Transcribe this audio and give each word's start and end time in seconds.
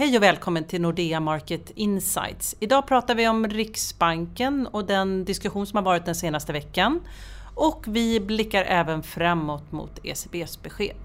Hej 0.00 0.16
och 0.16 0.22
välkommen 0.22 0.64
till 0.64 0.80
Nordea 0.80 1.20
Market 1.20 1.70
Insights. 1.74 2.56
Idag 2.60 2.86
pratar 2.86 3.14
vi 3.14 3.28
om 3.28 3.46
Riksbanken 3.48 4.66
och 4.66 4.84
den 4.84 5.24
diskussion 5.24 5.66
som 5.66 5.76
har 5.76 5.82
varit 5.82 6.04
den 6.04 6.14
senaste 6.14 6.52
veckan. 6.52 7.00
Och 7.54 7.84
vi 7.88 8.20
blickar 8.20 8.64
även 8.64 9.02
framåt 9.02 9.72
mot 9.72 10.00
ECBs 10.04 10.62
besked. 10.62 10.96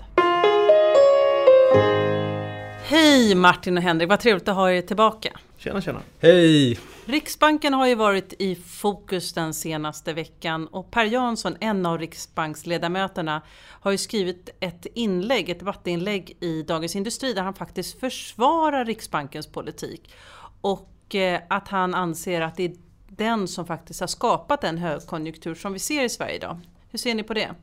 Hej 2.87 3.35
Martin 3.35 3.77
och 3.77 3.83
Henrik, 3.83 4.09
vad 4.09 4.19
trevligt 4.19 4.47
att 4.47 4.55
ha 4.55 4.71
er 4.71 4.81
tillbaka. 4.81 5.39
Tjena 5.57 5.81
tjena. 5.81 6.01
Hej! 6.19 6.79
Riksbanken 7.05 7.73
har 7.73 7.87
ju 7.87 7.95
varit 7.95 8.33
i 8.39 8.55
fokus 8.55 9.33
den 9.33 9.53
senaste 9.53 10.13
veckan 10.13 10.67
och 10.67 10.91
Per 10.91 11.05
Jansson, 11.05 11.55
en 11.59 11.85
av 11.85 11.97
Riksbanksledamöterna, 11.97 13.41
har 13.81 13.91
ju 13.91 13.97
skrivit 13.97 14.49
ett 14.59 14.87
inlägg, 14.93 15.49
ett 15.49 15.59
debattinlägg 15.59 16.37
i 16.39 16.61
Dagens 16.61 16.95
Industri 16.95 17.33
där 17.33 17.41
han 17.41 17.53
faktiskt 17.53 17.99
försvarar 17.99 18.85
Riksbankens 18.85 19.47
politik. 19.47 20.13
Och 20.61 21.15
eh, 21.15 21.41
att 21.49 21.67
han 21.67 21.93
anser 21.93 22.41
att 22.41 22.55
det 22.55 22.63
är 22.63 22.73
den 23.07 23.47
som 23.47 23.65
faktiskt 23.65 23.99
har 23.99 24.07
skapat 24.07 24.61
den 24.61 24.77
högkonjunktur 24.77 25.55
som 25.55 25.73
vi 25.73 25.79
ser 25.79 26.03
i 26.03 26.09
Sverige 26.09 26.35
idag. 26.35 26.59
Hur 26.89 26.99
ser 26.99 27.15
ni 27.15 27.23
på 27.23 27.33
det? 27.33 27.55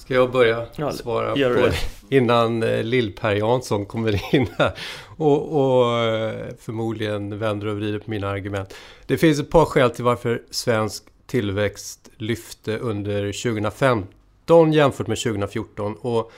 Ska 0.00 0.14
jag 0.14 0.32
börja 0.32 0.66
ja, 0.76 0.92
svara 0.92 1.30
på 1.30 1.36
det 1.36 1.74
innan 2.16 2.62
eh, 2.62 2.82
Lill-Per 2.82 3.34
Jansson 3.34 3.86
kommer 3.86 4.34
in 4.34 4.46
här 4.58 4.72
och, 5.16 5.52
och 5.52 5.98
eh, 5.98 6.46
förmodligen 6.58 7.38
vänder 7.38 7.66
och 7.66 7.76
vrider 7.76 7.98
på 7.98 8.10
mina 8.10 8.28
argument. 8.28 8.74
Det 9.06 9.18
finns 9.18 9.40
ett 9.40 9.50
par 9.50 9.64
skäl 9.64 9.90
till 9.90 10.04
varför 10.04 10.42
svensk 10.50 11.04
tillväxt 11.26 12.10
lyfte 12.16 12.78
under 12.78 13.42
2015 13.42 14.72
jämfört 14.72 15.06
med 15.06 15.18
2014. 15.18 15.94
Och 15.94 16.32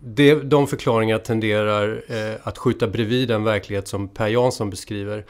det, 0.00 0.34
de 0.34 0.66
förklaringarna 0.66 1.18
tenderar 1.18 2.02
eh, 2.08 2.34
att 2.42 2.58
skjuta 2.58 2.88
bredvid 2.88 3.28
den 3.28 3.44
verklighet 3.44 3.88
som 3.88 4.08
Per 4.08 4.28
Jansson 4.28 4.70
beskriver. 4.70 5.24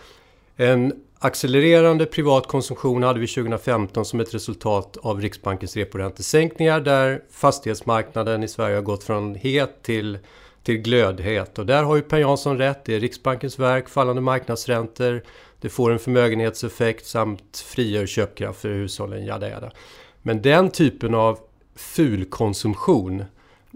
En 0.57 0.93
Accelererande 1.25 2.07
privat 2.07 2.47
konsumtion 2.47 3.03
hade 3.03 3.21
vi 3.21 3.27
2015 3.27 4.05
som 4.05 4.21
ett 4.21 4.35
resultat 4.35 4.97
av 5.03 5.21
Riksbankens 5.21 5.77
reporäntesänkningar 5.77 6.81
där 6.81 7.23
fastighetsmarknaden 7.31 8.43
i 8.43 8.49
Sverige 8.49 8.75
har 8.75 8.83
gått 8.83 9.05
från 9.05 9.35
het 9.35 9.83
till, 9.83 10.19
till 10.63 10.77
glödhet. 10.79 11.59
Och 11.59 11.67
där 11.67 11.83
har 11.83 11.97
ju 11.97 12.03
Per 12.03 12.19
Jansson 12.19 12.59
rätt. 12.59 12.85
Det 12.85 12.95
är 12.95 13.01
Riksbankens 13.01 13.59
verk, 13.59 13.89
fallande 13.89 14.23
marknadsräntor, 14.23 15.23
det 15.61 15.69
får 15.69 15.93
en 15.93 15.99
förmögenhetseffekt 15.99 17.07
samt 17.07 17.65
frigör 17.67 18.07
köpkraft 18.07 18.61
för 18.61 18.69
hushållen, 18.69 19.25
jada 19.27 19.51
jada. 19.51 19.71
Men 20.23 20.43
den 20.43 20.71
typen 20.71 21.15
av 21.15 21.39
fulkonsumtion 21.77 23.25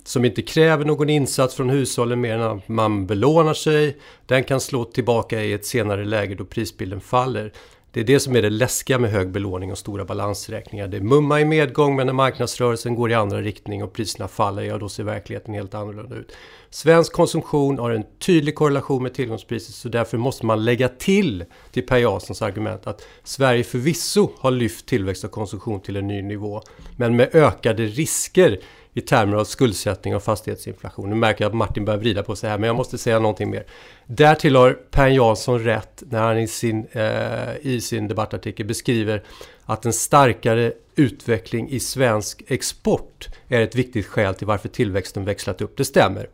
som 0.05 0.25
inte 0.25 0.43
kräver 0.43 0.85
någon 0.85 1.11
insats 1.11 1.55
från 1.55 1.71
hushållen 1.71 2.21
mer 2.21 2.35
än 2.35 2.43
att 2.43 2.69
man 2.69 3.07
belånar 3.07 3.55
sig. 3.55 3.97
Den 4.27 4.45
kan 4.45 4.61
slå 4.61 4.85
tillbaka 4.85 5.43
i 5.43 5.53
ett 5.53 5.67
senare 5.67 6.05
läge 6.05 6.35
då 6.35 6.45
prisbilden 6.45 7.01
faller. 7.01 7.53
Det 7.97 8.01
är 8.01 8.05
det 8.05 8.21
som 8.21 8.37
är 8.37 8.43
det 8.43 8.51
läskiga 8.51 8.99
med 8.99 9.11
hög 9.11 9.31
belåning 9.31 9.73
och 9.73 9.79
stora 9.79 10.05
balansräkningar. 10.05 10.89
Det 10.89 10.97
är 10.97 11.01
mumma 11.01 11.41
i 11.41 11.45
medgång 11.45 11.97
men 11.97 12.07
när 12.07 12.13
marknadsrörelsen 12.13 12.95
går 12.95 13.11
i 13.11 13.15
andra 13.15 13.41
riktning 13.41 13.85
och 13.85 13.93
priserna 13.93 14.29
faller, 14.29 14.63
ja 14.63 14.79
då 14.79 14.89
ser 14.89 15.05
verkligheten 15.05 15.55
helt 15.55 15.75
annorlunda 15.75 16.17
ut. 16.17 16.33
Svensk 16.71 17.13
konsumtion 17.13 17.79
har 17.79 17.91
en 17.91 18.05
tydlig 18.19 18.55
korrelation 18.55 19.03
med 19.03 19.15
tillgångspriset 19.15 19.75
så 19.75 19.89
därför 19.89 20.19
måste 20.19 20.47
man 20.47 20.65
lägga 20.65 20.89
till 20.89 21.45
till 21.73 21.87
Per 21.87 21.99
Janssons 21.99 22.43
argument 22.43 22.87
att 22.87 23.07
Sverige 23.25 23.65
förvisso 23.65 24.31
har 24.39 24.51
lyft 24.51 24.87
tillväxt 24.87 25.25
och 25.25 25.31
konsumtion 25.31 25.81
till 25.81 25.97
en 25.97 26.09
ny 26.09 26.23
nivå 26.23 26.63
men 26.97 27.17
med 27.17 27.35
ökade 27.35 27.87
risker 27.87 28.59
i 28.97 29.01
termer 29.01 29.37
av 29.37 29.45
skuldsättning 29.45 30.17
och 30.17 30.23
fastighetsinflation. 30.23 31.11
Nu 31.11 31.17
märker 31.17 31.45
jag 31.45 31.51
att 31.51 31.57
Martin 31.57 31.85
börjar 31.85 31.99
vrida 31.99 32.23
på 32.23 32.37
sig 32.37 32.51
här, 32.51 32.59
men 32.59 32.67
jag 32.67 32.77
måste 32.77 32.99
säga 32.99 33.19
någonting 33.19 33.51
mer. 33.51 33.67
Därtill 34.07 34.57
har 34.57 34.73
Per 34.91 35.09
Jansson 35.09 35.59
rätt 35.65 36.03
när 36.11 36.21
han 36.23 36.39
i 36.39 36.49
sin, 36.49 36.87
eh, 36.93 37.57
i 37.61 37.81
sin 37.81 38.09
debattartikel 38.09 38.67
beskriver 38.67 39.23
att 39.65 39.87
en 39.87 39.93
starkare 39.93 40.73
utveckling 40.95 41.71
i 41.71 41.81
svensk 41.81 42.43
export 42.47 43.29
är 43.49 43.61
ett 43.61 43.75
viktigt 43.75 44.07
skäl 44.07 44.35
till 44.35 44.47
varför 44.47 44.69
tillväxten 44.69 45.25
växlat 45.25 45.61
upp. 45.61 45.77
Det 45.77 45.85
stämmer. 45.85 46.29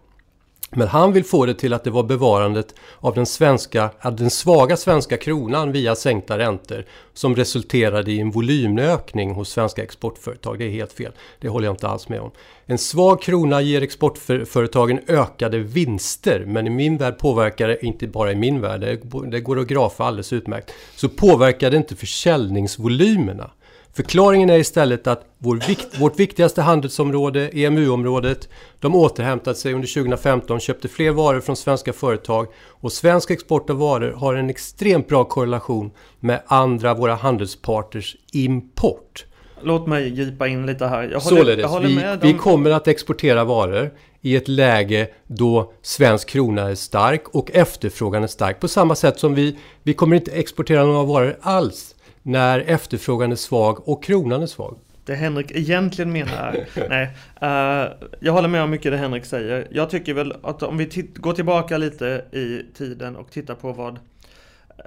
Men 0.76 0.88
han 0.88 1.12
vill 1.12 1.24
få 1.24 1.46
det 1.46 1.54
till 1.54 1.72
att 1.72 1.84
det 1.84 1.90
var 1.90 2.02
bevarandet 2.02 2.74
av 2.98 3.14
den, 3.14 3.26
svenska, 3.26 3.90
den 4.02 4.30
svaga 4.30 4.76
svenska 4.76 5.16
kronan 5.16 5.72
via 5.72 5.94
sänkta 5.94 6.38
räntor 6.38 6.84
som 7.14 7.36
resulterade 7.36 8.12
i 8.12 8.20
en 8.20 8.30
volymökning 8.30 9.34
hos 9.34 9.48
svenska 9.50 9.82
exportföretag. 9.82 10.58
Det 10.58 10.64
är 10.64 10.70
helt 10.70 10.92
fel. 10.92 11.12
Det 11.40 11.48
håller 11.48 11.66
jag 11.66 11.72
inte 11.72 11.88
alls 11.88 12.08
med 12.08 12.20
om. 12.20 12.30
En 12.66 12.78
svag 12.78 13.22
krona 13.22 13.60
ger 13.60 13.82
exportföretagen 13.82 15.00
ökade 15.08 15.58
vinster 15.58 16.44
men 16.46 16.66
i 16.66 16.70
min 16.70 16.96
värld 16.96 17.18
påverkar 17.18 17.68
det, 17.68 17.86
inte 17.86 18.06
bara 18.06 18.32
i 18.32 18.34
min 18.34 18.60
värld, 18.60 18.98
det 19.30 19.40
går 19.40 19.60
att 19.60 19.66
grafa 19.66 20.04
alldeles 20.04 20.32
utmärkt, 20.32 20.72
så 20.96 21.08
påverkar 21.08 21.70
det 21.70 21.76
inte 21.76 21.96
försäljningsvolymerna. 21.96 23.50
Förklaringen 23.94 24.50
är 24.50 24.58
istället 24.58 25.06
att 25.06 25.24
vår 25.38 25.56
vikt, 25.68 26.00
vårt 26.00 26.20
viktigaste 26.20 26.62
handelsområde, 26.62 27.50
EMU-området, 27.52 28.48
de 28.80 28.94
återhämtat 28.94 29.58
sig 29.58 29.74
under 29.74 29.94
2015, 29.94 30.60
köpte 30.60 30.88
fler 30.88 31.10
varor 31.10 31.40
från 31.40 31.56
svenska 31.56 31.92
företag 31.92 32.46
och 32.68 32.92
svensk 32.92 33.30
export 33.30 33.70
av 33.70 33.76
varor 33.76 34.12
har 34.12 34.34
en 34.34 34.50
extremt 34.50 35.08
bra 35.08 35.24
korrelation 35.24 35.90
med 36.20 36.42
andra 36.46 36.94
våra 36.94 37.14
handelspartners 37.14 38.16
import. 38.32 39.24
Låt 39.62 39.86
mig 39.86 40.10
gripa 40.10 40.48
in 40.48 40.66
lite 40.66 40.86
här. 40.86 41.02
Jag 41.02 41.20
håller, 41.20 41.42
Således, 41.42 41.62
jag 41.62 41.68
håller 41.68 41.88
vi, 41.88 41.94
med 41.94 42.20
vi 42.22 42.34
kommer 42.34 42.70
att 42.70 42.88
exportera 42.88 43.44
varor 43.44 43.90
i 44.20 44.36
ett 44.36 44.48
läge 44.48 45.08
då 45.26 45.72
svensk 45.82 46.28
krona 46.28 46.62
är 46.70 46.74
stark 46.74 47.28
och 47.28 47.50
efterfrågan 47.54 48.22
är 48.22 48.26
stark. 48.26 48.60
På 48.60 48.68
samma 48.68 48.94
sätt 48.94 49.18
som 49.18 49.34
vi, 49.34 49.58
vi 49.82 49.94
kommer 49.94 50.16
inte 50.16 50.30
exportera 50.30 50.84
några 50.84 51.04
varor 51.04 51.36
alls 51.40 51.94
när 52.22 52.58
efterfrågan 52.58 53.32
är 53.32 53.36
svag 53.36 53.88
och 53.88 54.04
kronan 54.04 54.42
är 54.42 54.46
svag. 54.46 54.78
Det 55.04 55.14
Henrik 55.14 55.50
egentligen 55.50 56.12
menar 56.12 56.66
nej, 56.88 57.06
uh, 57.42 58.08
jag 58.20 58.32
håller 58.32 58.48
med 58.48 58.62
om 58.62 58.70
mycket 58.70 58.92
det 58.92 58.98
Henrik 58.98 59.24
säger. 59.24 59.68
Jag 59.70 59.90
tycker 59.90 60.14
väl 60.14 60.34
att 60.42 60.62
om 60.62 60.76
vi 60.76 61.08
går 61.14 61.32
tillbaka 61.32 61.78
lite 61.78 62.24
i 62.32 62.62
tiden 62.74 63.16
och 63.16 63.30
tittar 63.30 63.54
på 63.54 63.72
vad 63.72 63.98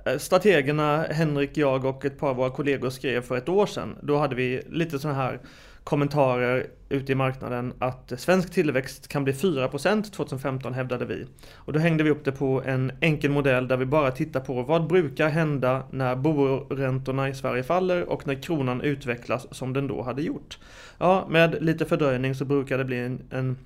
Eh, 0.06 0.17
strategerna 0.17 1.03
Henrik, 1.03 1.57
jag 1.57 1.85
och 1.85 2.06
ett 2.06 2.19
par 2.19 2.29
av 2.29 2.35
våra 2.35 2.50
kollegor 2.50 2.89
skrev 2.89 3.22
för 3.22 3.38
ett 3.38 3.50
år 3.50 3.66
sedan. 3.66 3.95
Då 4.01 4.17
hade 4.17 4.35
vi 4.35 4.61
lite 4.69 5.00
sådana 5.00 5.19
här 5.19 5.39
kommentarer 5.83 6.67
ute 6.89 7.11
i 7.11 7.16
marknaden 7.16 7.73
att 7.79 8.13
svensk 8.17 8.51
tillväxt 8.51 9.07
kan 9.07 9.23
bli 9.23 9.34
4% 9.34 10.11
2015 10.11 10.73
hävdade 10.73 11.05
vi. 11.05 11.25
Och 11.53 11.73
då 11.73 11.79
hängde 11.79 12.03
vi 12.03 12.09
upp 12.09 12.25
det 12.25 12.31
på 12.31 12.63
en 12.66 12.91
enkel 13.01 13.31
modell 13.31 13.67
där 13.67 13.78
vi 13.78 13.85
bara 13.85 14.11
tittar 14.11 14.39
på 14.39 14.61
vad 14.61 14.88
brukar 14.88 15.29
hända 15.29 15.84
när 15.91 16.16
boräntorna 16.16 17.29
i 17.29 17.35
Sverige 17.35 17.63
faller 17.63 18.09
och 18.09 18.28
när 18.28 18.41
kronan 18.41 18.81
utvecklas 18.81 19.47
som 19.51 19.73
den 19.73 19.88
då 19.88 20.01
hade 20.01 20.22
gjort. 20.22 20.59
Ja, 20.97 21.28
med 21.29 21.63
lite 21.63 21.85
fördröjning 21.85 22.35
så 22.35 22.45
brukar 22.45 22.78
det 22.78 22.85
bli 22.85 23.00
en, 23.00 23.22
en 23.29 23.57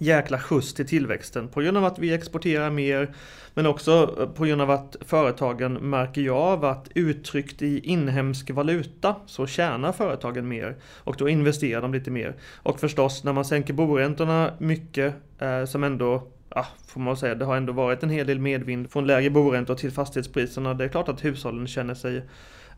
jäkla 0.00 0.38
skjuts 0.38 0.74
till 0.74 0.86
tillväxten 0.86 1.48
på 1.48 1.60
grund 1.60 1.76
av 1.76 1.84
att 1.84 1.98
vi 1.98 2.14
exporterar 2.14 2.70
mer 2.70 3.14
men 3.54 3.66
också 3.66 4.16
eh, 4.20 4.26
på 4.26 4.44
grund 4.44 4.62
av 4.62 4.70
att 4.70 4.96
företagen 5.00 5.72
märker 5.72 6.20
ju 6.20 6.30
av 6.30 6.64
att 6.64 6.88
uttryckt 6.94 7.62
i 7.62 7.78
inhemsk 7.78 8.50
valuta 8.50 9.16
så 9.26 9.46
tjänar 9.46 9.92
företagen 9.92 10.48
mer 10.48 10.76
och 10.96 11.16
då 11.18 11.28
investerar 11.28 11.82
de 11.82 11.92
lite 11.92 12.10
mer. 12.10 12.36
Och 12.62 12.80
förstås 12.80 13.24
när 13.24 13.32
man 13.32 13.44
sänker 13.44 13.74
boräntorna 13.74 14.54
mycket 14.58 15.14
eh, 15.38 15.64
som 15.64 15.84
ändå 15.84 16.26
ja, 16.54 16.66
får 16.86 17.00
man 17.00 17.16
säga, 17.16 17.34
det 17.34 17.44
har 17.44 17.56
ändå 17.56 17.72
varit 17.72 18.02
en 18.02 18.10
hel 18.10 18.26
del 18.26 18.38
medvind 18.38 18.90
från 18.90 19.06
lägre 19.06 19.30
boräntor 19.30 19.74
till 19.74 19.92
fastighetspriserna. 19.92 20.74
Det 20.74 20.84
är 20.84 20.88
klart 20.88 21.08
att 21.08 21.24
hushållen 21.24 21.66
känner 21.66 21.94
sig 21.94 22.22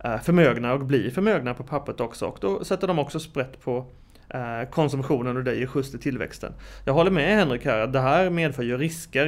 eh, 0.05 0.21
förmögna 0.21 0.73
och 0.73 0.81
blir 0.81 1.11
förmögna 1.11 1.55
på 1.55 1.63
pappret 1.63 2.01
också 2.01 2.27
och 2.27 2.39
då 2.41 2.65
sätter 2.65 2.87
de 2.87 2.99
också 2.99 3.21
sprätt 3.21 3.65
på 3.65 3.87
Eh, 4.35 4.69
konsumtionen 4.71 5.37
och 5.37 5.45
det 5.45 5.55
ger 5.55 5.67
skjuts 5.67 5.91
till 5.91 6.01
tillväxten. 6.01 6.53
Jag 6.85 6.93
håller 6.93 7.11
med 7.11 7.37
Henrik 7.37 7.65
här 7.65 7.81
att 7.81 7.93
det 7.93 8.01
här 8.01 8.31
medför 8.31 8.63
ju 8.63 8.79
risker. 8.79 9.27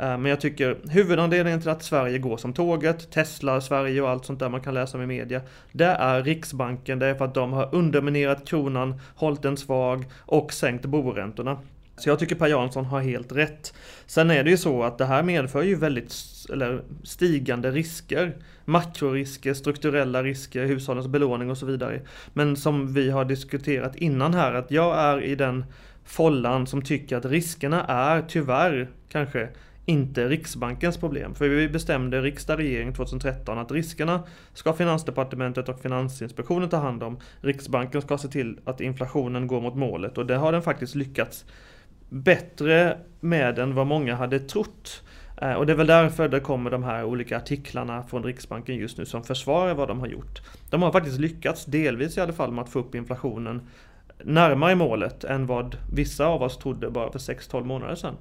Eh, 0.00 0.18
men 0.18 0.24
jag 0.24 0.40
tycker 0.40 0.76
huvudanledningen 0.88 1.60
till 1.60 1.68
att 1.68 1.82
Sverige 1.82 2.18
går 2.18 2.36
som 2.36 2.52
tåget, 2.52 3.10
Tesla, 3.10 3.60
Sverige 3.60 4.00
och 4.00 4.10
allt 4.10 4.24
sånt 4.24 4.38
där 4.38 4.48
man 4.48 4.60
kan 4.60 4.74
läsa 4.74 4.98
om 4.98 5.04
i 5.04 5.06
media. 5.06 5.40
Det 5.72 5.84
är 5.84 6.22
Riksbanken, 6.22 6.98
det 6.98 7.06
är 7.06 7.14
för 7.14 7.24
att 7.24 7.34
de 7.34 7.52
har 7.52 7.74
underminerat 7.74 8.48
kronan, 8.48 9.00
hållit 9.14 9.42
den 9.42 9.56
svag 9.56 10.04
och 10.18 10.52
sänkt 10.52 10.84
boräntorna. 10.84 11.58
Så 11.96 12.08
jag 12.08 12.18
tycker 12.18 12.36
Per 12.36 12.46
Jansson 12.46 12.84
har 12.84 13.00
helt 13.00 13.32
rätt. 13.32 13.74
Sen 14.06 14.30
är 14.30 14.44
det 14.44 14.50
ju 14.50 14.56
så 14.56 14.82
att 14.82 14.98
det 14.98 15.04
här 15.04 15.22
medför 15.22 15.62
ju 15.62 15.74
väldigt 15.74 16.14
eller 16.52 16.82
stigande 17.02 17.70
risker. 17.70 18.36
Makrorisker, 18.64 19.54
strukturella 19.54 20.22
risker, 20.22 20.64
hushållens 20.64 21.06
belåning 21.06 21.50
och 21.50 21.58
så 21.58 21.66
vidare. 21.66 22.00
Men 22.32 22.56
som 22.56 22.94
vi 22.94 23.10
har 23.10 23.24
diskuterat 23.24 23.96
innan 23.96 24.34
här, 24.34 24.54
att 24.54 24.70
jag 24.70 24.98
är 24.98 25.22
i 25.22 25.34
den 25.34 25.64
follan 26.04 26.66
som 26.66 26.82
tycker 26.82 27.16
att 27.16 27.24
riskerna 27.24 27.84
är 27.84 28.22
tyvärr 28.28 28.88
kanske 29.08 29.48
inte 29.86 30.28
Riksbankens 30.28 30.96
problem. 30.96 31.34
För 31.34 31.48
vi 31.48 31.68
bestämde 31.68 32.22
riksdag 32.22 32.58
regering 32.58 32.94
2013 32.94 33.58
att 33.58 33.72
riskerna 33.72 34.22
ska 34.54 34.72
Finansdepartementet 34.72 35.68
och 35.68 35.80
Finansinspektionen 35.80 36.68
ta 36.68 36.76
hand 36.76 37.02
om. 37.02 37.18
Riksbanken 37.40 38.02
ska 38.02 38.18
se 38.18 38.28
till 38.28 38.58
att 38.64 38.80
inflationen 38.80 39.46
går 39.46 39.60
mot 39.60 39.76
målet 39.76 40.18
och 40.18 40.26
det 40.26 40.36
har 40.36 40.52
den 40.52 40.62
faktiskt 40.62 40.94
lyckats 40.94 41.44
bättre 42.08 42.98
med 43.20 43.58
än 43.58 43.74
vad 43.74 43.86
många 43.86 44.14
hade 44.14 44.40
trott. 44.40 45.02
Eh, 45.42 45.52
och 45.52 45.66
det 45.66 45.72
är 45.72 45.76
väl 45.76 45.86
därför 45.86 46.28
det 46.28 46.40
kommer 46.40 46.70
de 46.70 46.84
här 46.84 47.04
olika 47.04 47.36
artiklarna 47.36 48.02
från 48.02 48.24
Riksbanken 48.24 48.76
just 48.76 48.98
nu 48.98 49.06
som 49.06 49.24
försvarar 49.24 49.74
vad 49.74 49.88
de 49.88 50.00
har 50.00 50.06
gjort. 50.06 50.42
De 50.70 50.82
har 50.82 50.92
faktiskt 50.92 51.18
lyckats, 51.18 51.64
delvis 51.64 52.16
i 52.16 52.20
alla 52.20 52.32
fall, 52.32 52.52
med 52.52 52.64
att 52.64 52.70
få 52.70 52.78
upp 52.78 52.94
inflationen 52.94 53.68
närmare 54.24 54.74
målet 54.74 55.24
än 55.24 55.46
vad 55.46 55.76
vissa 55.92 56.26
av 56.26 56.42
oss 56.42 56.58
trodde 56.58 56.90
bara 56.90 57.12
för 57.12 57.18
6-12 57.18 57.64
månader 57.64 57.94
sedan. 57.94 58.16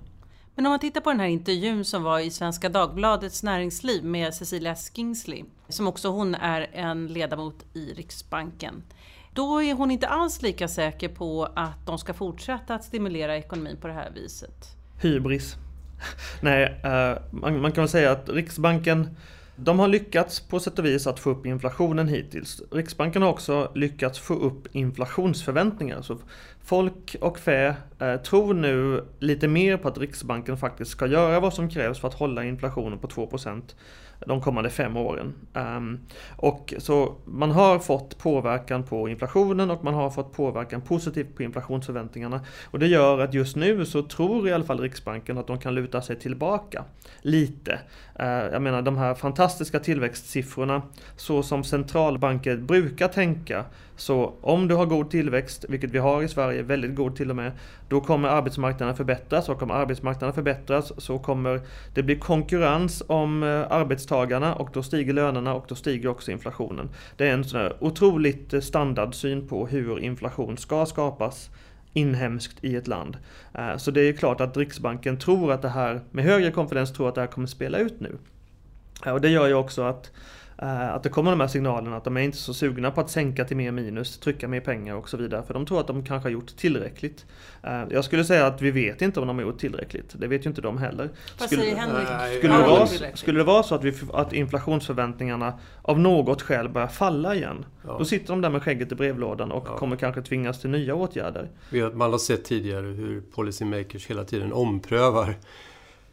Men 0.56 0.66
om 0.66 0.70
man 0.70 0.80
tittar 0.80 1.02
på 1.02 1.10
den 1.10 1.20
här 1.20 1.28
intervjun 1.28 1.86
som 1.86 2.04
var 2.04 2.20
i 2.20 2.32
Svenska 2.32 2.70
Dagbladets 2.70 3.44
näringsliv 3.44 4.04
med 4.04 4.34
Cecilia 4.34 4.76
Skingsley, 4.76 5.44
som 5.68 5.88
också 5.88 6.10
hon 6.10 6.36
är 6.36 6.68
en 6.74 7.08
ledamot 7.08 7.66
i 7.74 7.94
Riksbanken. 7.94 8.84
Då 9.36 9.64
är 9.64 9.74
hon 9.74 9.92
inte 9.92 10.08
alls 10.08 10.42
lika 10.42 10.68
säker 10.68 11.10
på 11.10 11.50
att 11.56 11.86
de 11.86 11.98
ska 11.98 12.14
fortsätta 12.14 12.76
att 12.76 12.84
stimulera 12.84 13.38
ekonomin 13.38 13.78
på 13.82 13.88
det 13.88 13.94
här 13.94 14.12
viset. 14.16 14.78
Hybris. 15.02 15.56
Nej, 16.42 16.82
eh, 16.84 17.18
man, 17.32 17.62
man 17.62 17.72
kan 17.72 17.82
väl 17.82 17.90
säga 17.90 18.12
att 18.12 18.30
Riksbanken 18.30 19.16
de 19.56 19.80
har 19.80 19.88
lyckats 19.88 20.40
på 20.40 20.60
sätt 20.60 20.80
och 20.80 20.86
vis 20.86 21.08
att 21.08 21.20
få 21.20 21.30
upp 21.30 21.46
inflationen 21.46 22.08
hittills. 22.08 22.62
Riksbanken 22.72 23.22
har 23.22 23.30
också 23.30 23.72
lyckats 23.76 24.20
få 24.20 24.34
upp 24.34 24.76
inflationsförväntningar. 24.76 26.02
Så 26.02 26.18
folk 26.64 27.16
och 27.22 27.40
fä 27.40 27.76
eh, 28.00 28.16
tror 28.16 28.54
nu 28.54 29.06
lite 29.20 29.48
mer 29.48 29.78
på 29.78 29.88
att 29.88 29.98
Riksbanken 29.98 30.58
faktiskt 30.58 30.92
ska 30.92 31.08
göra 31.08 31.40
vad 31.40 31.54
som 31.54 31.70
krävs 31.70 32.00
för 32.00 32.08
att 32.08 32.14
hålla 32.14 32.44
inflationen 32.44 33.00
på 33.00 33.08
2 33.08 33.30
de 34.20 34.42
kommande 34.42 34.70
fem 34.70 34.98
åren. 34.98 35.34
Ehm, 35.54 36.00
och 36.36 36.74
så 36.78 37.16
man 37.26 37.52
har 37.52 37.80
fått 37.80 38.18
påverkan 38.18 38.84
på 38.84 39.10
inflationen 39.10 39.72
och 39.72 39.84
man 39.84 39.94
har 39.94 40.10
fått 40.10 40.34
påverkan 40.34 40.82
positivt 40.82 41.36
på 41.36 41.44
inflationsförväntningarna. 41.44 42.42
Och 42.66 42.80
det 42.80 42.88
gör 42.88 43.20
att 43.20 43.34
just 43.34 43.56
nu 43.56 43.86
så 43.86 44.02
tror 44.02 44.50
i 44.50 44.54
alla 44.54 44.64
fall 44.64 44.80
Riksbanken 44.80 45.38
att 45.38 45.48
de 45.48 45.60
kan 45.60 45.76
luta 45.76 46.02
sig 46.02 46.20
tillbaka 46.20 46.84
lite. 47.22 47.80
Ehm, 48.16 48.54
jag 48.54 48.62
menar 48.62 48.82
de 48.82 48.98
här 48.98 49.14
fantastiska 49.14 49.80
tillväxtsiffrorna 49.80 50.82
så 51.16 51.44
som 51.44 51.64
centralbanker 51.64 52.58
brukar 52.58 53.08
tänka 53.08 53.66
så 53.96 54.34
om 54.42 54.68
du 54.68 54.76
har 54.76 54.86
god 54.86 55.10
tillväxt, 55.10 55.66
vilket 55.70 55.92
vi 55.92 55.98
har 55.98 56.24
i 56.24 56.28
Sverige, 56.28 56.62
väldigt 56.62 56.96
god 56.96 57.16
till 57.16 57.30
och 57.30 57.36
med, 57.36 57.52
då 57.90 58.02
kommer 58.02 58.30
arbetsmarknaden 58.30 58.96
förbättras 58.96 59.50
och 59.50 59.64
om 59.64 59.72
arbetsmarknaden 59.72 60.34
förbättras 60.34 60.92
så 60.98 61.20
kommer 61.20 61.62
det 61.94 62.04
bli 62.04 62.16
konkurrens 62.16 63.04
om 63.08 63.44
eh, 63.44 63.72
arbetstagarna 63.72 64.56
och 64.56 64.70
då 64.74 64.84
stiger 64.84 65.14
lönerna 65.14 65.54
och 65.54 65.66
då 65.68 65.76
stiger 65.76 66.10
också 66.10 66.32
inflationen. 66.32 66.90
Det 67.18 67.28
är 67.28 67.34
en 67.34 67.44
sån 67.44 67.60
här 67.60 67.76
otroligt 67.80 68.54
eh, 68.54 68.62
standardsyn 68.62 69.48
på 69.48 69.68
hur 69.68 70.00
inflation 70.00 70.58
ska 70.58 70.86
skapas 70.86 71.50
inhemskt 71.94 72.64
i 72.64 72.76
ett 72.76 72.88
land. 72.88 73.18
Eh, 73.54 73.78
så 73.78 73.92
det 73.92 74.02
är 74.02 74.14
klart 74.14 74.42
att 74.42 74.58
Riksbanken 74.58 75.20
tror 75.20 75.52
att 75.52 75.62
det 75.62 75.70
här, 75.70 76.02
med 76.12 76.24
högre 76.24 76.52
konfidens 76.52 76.94
tror 76.94 77.10
att 77.10 77.16
det 77.16 77.22
här 77.22 77.28
kommer 77.28 77.48
spela 77.48 77.78
ut 77.78 78.00
nu. 78.00 78.18
Och 79.06 79.22
det 79.22 79.30
gör 79.30 79.48
ju 79.48 79.54
också 79.54 79.82
att 79.82 80.12
att 80.58 81.04
det 81.04 81.10
kommer 81.10 81.32
de 81.32 81.40
här 81.40 81.48
signalerna 81.48 81.98
att 81.98 82.04
de 82.04 82.18
är 82.18 82.22
inte 82.22 82.38
så 82.38 82.54
sugna 82.54 82.92
på 82.92 83.02
att 83.02 83.10
sänka 83.10 83.46
till 83.46 83.58
mer 83.58 83.72
minus, 83.72 84.18
trycka 84.18 84.48
mer 84.48 84.60
pengar 84.60 84.96
och 84.96 85.10
så 85.10 85.18
vidare. 85.18 85.44
För 85.44 85.54
de 85.54 85.66
tror 85.66 85.80
att 85.80 85.88
de 85.88 86.04
kanske 86.04 86.26
har 86.30 86.32
gjort 86.34 86.58
tillräckligt. 86.58 87.26
Eh, 87.64 87.84
jag 87.90 88.06
skulle 88.06 88.24
säga 88.24 88.48
att 88.48 88.62
vi 88.62 88.72
vet 88.72 89.02
inte 89.02 89.20
om 89.20 89.28
de 89.28 89.38
har 89.38 89.46
gjort 89.46 89.60
tillräckligt. 89.60 90.16
Det 90.20 90.28
vet 90.28 90.46
ju 90.46 90.50
inte 90.50 90.62
de 90.62 90.78
heller. 90.78 91.10
Vad 91.40 91.48
skulle, 91.50 91.62
säger 91.62 91.76
Henrik? 91.76 92.38
Skulle, 92.38 92.54
det 92.54 92.68
vara, 92.68 92.88
skulle 93.14 93.40
det 93.40 93.44
vara 93.44 93.64
så 93.64 93.76
att, 93.76 93.84
vi, 93.84 93.94
att 94.14 94.34
inflationsförväntningarna 94.34 95.60
av 95.82 96.00
något 96.00 96.42
skäl 96.42 96.70
börjar 96.70 96.88
falla 96.88 97.36
igen. 97.36 97.66
Ja. 97.88 97.96
Då 98.00 98.06
sitter 98.06 98.28
de 98.28 98.42
där 98.42 98.50
med 98.50 98.64
skägget 98.64 98.92
i 98.92 98.96
brevlådan 98.96 99.52
och 99.52 99.68
ja. 99.68 99.78
kommer 99.78 99.96
kanske 99.96 100.22
tvingas 100.22 100.62
till 100.62 100.70
nya 100.70 100.96
åtgärder. 100.96 101.50
Man 101.94 102.12
har 102.12 102.18
sett 102.18 102.44
tidigare 102.44 102.86
hur 102.86 103.22
policymakers 103.22 104.08
hela 104.08 104.24
tiden 104.24 104.54
omprövar 104.54 105.36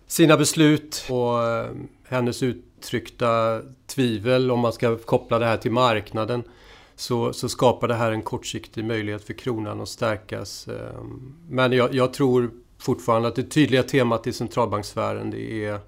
sina 0.07 0.37
beslut 0.37 1.05
och 1.11 1.45
eh, 1.45 1.71
hennes 2.09 2.43
ut 2.43 2.65
uttryckta 2.83 3.61
tvivel, 3.87 4.51
om 4.51 4.61
man 4.61 4.73
ska 4.73 4.97
koppla 4.97 5.39
det 5.39 5.47
här 5.47 5.57
till 5.57 5.73
marknaden, 5.73 6.43
så, 6.97 7.33
så 7.33 7.49
skapar 7.49 7.89
det 7.89 7.95
här 7.95 8.13
en 8.13 8.23
kortsiktig 8.23 8.85
möjlighet 8.85 9.25
för 9.25 9.33
kronan 9.33 9.81
att 9.81 9.89
stärkas. 9.89 10.69
Ehm, 10.69 11.35
men 11.49 11.73
jag, 11.73 11.95
jag 11.95 12.13
tror 12.13 12.51
fortfarande 12.79 13.29
att 13.29 13.37
det 13.37 13.43
tydliga 13.43 13.83
temat 13.83 14.27
i 14.27 14.33
centralbanksfären 14.33 15.31
det 15.31 15.65
är 15.65 15.81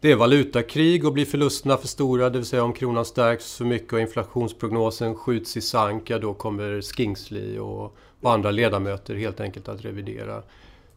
det 0.00 0.12
är 0.12 0.16
valutakrig 0.16 1.04
och 1.04 1.12
blir 1.12 1.24
förlusterna 1.24 1.76
för 1.76 1.88
stora, 1.88 2.30
det 2.30 2.38
vill 2.38 2.46
säga 2.46 2.64
om 2.64 2.72
kronan 2.72 3.04
stärks 3.04 3.56
för 3.56 3.64
mycket 3.64 3.92
och 3.92 4.00
inflationsprognosen 4.00 5.14
skjuts 5.14 5.56
i 5.56 5.60
sank, 5.60 6.10
ja 6.10 6.18
då 6.18 6.34
kommer 6.34 6.82
Skingsley 6.82 7.58
och, 7.58 7.96
och 8.20 8.32
andra 8.32 8.50
ledamöter 8.50 9.14
helt 9.14 9.40
enkelt 9.40 9.68
att 9.68 9.84
revidera 9.84 10.42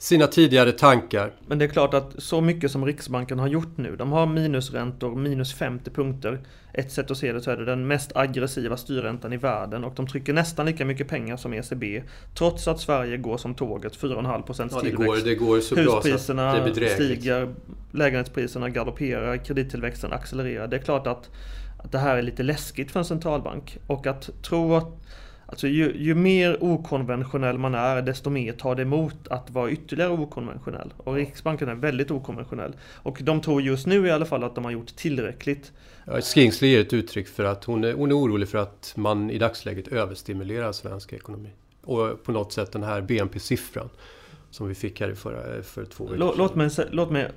sina 0.04 0.28
tidigare 0.28 0.72
tankar. 0.72 1.32
Men 1.48 1.60
det 1.60 1.66
är 1.66 1.70
klart 1.70 1.94
att 1.94 2.14
så 2.18 2.42
mycket 2.42 2.72
som 2.72 2.86
Riksbanken 2.86 3.40
har 3.40 3.48
gjort 3.48 3.78
nu, 3.78 3.96
de 3.96 4.12
har 4.12 4.26
minusräntor, 4.26 5.16
minus 5.16 5.54
50 5.54 5.92
punkter. 5.92 6.40
Ett 6.74 6.92
sätt 6.92 7.12
att 7.12 7.18
se 7.18 7.34
det 7.34 7.42
så 7.42 7.52
är 7.52 7.58
det 7.58 7.66
den 7.66 7.88
mest 7.88 8.16
aggressiva 8.16 8.78
styrräntan 8.78 9.34
i 9.34 9.38
världen 9.38 9.84
och 9.84 9.94
de 9.96 10.08
trycker 10.08 10.34
nästan 10.34 10.66
lika 10.66 10.86
mycket 10.86 11.08
pengar 11.08 11.38
som 11.38 11.54
ECB. 11.54 12.04
Trots 12.38 12.68
att 12.68 12.80
Sverige 12.80 13.18
går 13.18 13.38
som 13.38 13.56
tåget, 13.56 13.98
4,5 13.98 14.42
procents 14.42 14.76
ja, 14.76 14.82
det 14.82 14.90
tillväxt. 14.90 15.24
Går, 15.24 15.30
det 15.30 15.36
går 15.36 15.60
så 15.60 15.76
Huspriserna 15.76 16.54
bra 16.54 16.74
så 16.74 16.80
det 16.80 16.90
stiger, 16.90 17.54
lägenhetspriserna 17.92 18.70
galopperar, 18.70 19.38
kredittillväxten 19.38 20.14
accelererar. 20.14 20.68
Det 20.68 20.76
är 20.76 20.82
klart 20.82 21.08
att, 21.08 21.30
att 21.84 21.92
det 21.92 22.00
här 22.00 22.18
är 22.18 22.22
lite 22.22 22.44
läskigt 22.44 22.92
för 22.92 23.00
en 23.00 23.06
centralbank 23.06 23.78
och 23.88 24.08
att 24.08 24.30
tro 24.42 24.76
att 24.76 25.00
Alltså 25.54 25.68
ju, 25.68 25.94
ju, 25.98 26.16
mer 26.16 26.64
okonventionell 26.64 27.58
man 27.58 27.76
är, 27.76 28.02
desto 28.02 28.30
mer 28.30 28.54
tar 28.54 28.76
det 28.76 28.82
emot 28.82 29.28
att 29.28 29.50
vara 29.50 29.72
ytterligare 29.72 30.12
okonventionell. 30.12 30.94
Och 30.98 31.14
Riksbanken 31.14 31.70
är 31.70 31.76
väldigt 31.76 32.12
okonventionell. 32.12 32.74
Och 32.82 33.20
de 33.22 33.42
tror 33.42 33.62
just 33.62 33.88
nu 33.88 34.08
i 34.08 34.12
alla 34.12 34.26
fall 34.26 34.44
att 34.44 34.56
de 34.56 34.66
har 34.66 34.72
gjort 34.72 34.96
tillräckligt. 34.96 35.72
Ja, 36.06 36.22
Skingsley 36.22 36.72
ger 36.72 36.82
ett 36.82 36.94
uttryck 36.94 37.28
för 37.28 37.44
att 37.44 37.64
hon 37.64 37.84
är, 37.84 37.94
hon 37.94 38.12
är 38.12 38.18
orolig 38.18 38.50
för 38.50 38.58
att 38.58 38.94
man 38.96 39.30
i 39.30 39.38
dagsläget 39.38 39.88
överstimulerar 39.88 40.72
svensk 40.72 41.14
ekonomi. 41.14 41.50
Och 41.82 42.24
på 42.24 42.32
något 42.32 42.54
sätt 42.54 42.72
den 42.72 42.84
här 42.84 43.02
BNP-siffran 43.02 43.90
som 44.50 44.68
vi 44.68 44.76
fick 44.76 45.02
här 45.02 45.10
i 45.10 45.16
förra, 45.16 45.64
för 45.64 45.86
två 45.86 46.04
veckor 46.04 46.28
sedan. 46.28 46.38
Låt 46.38 46.56
mig, 46.56 46.70
låt 46.92 47.12
mig 47.12 47.32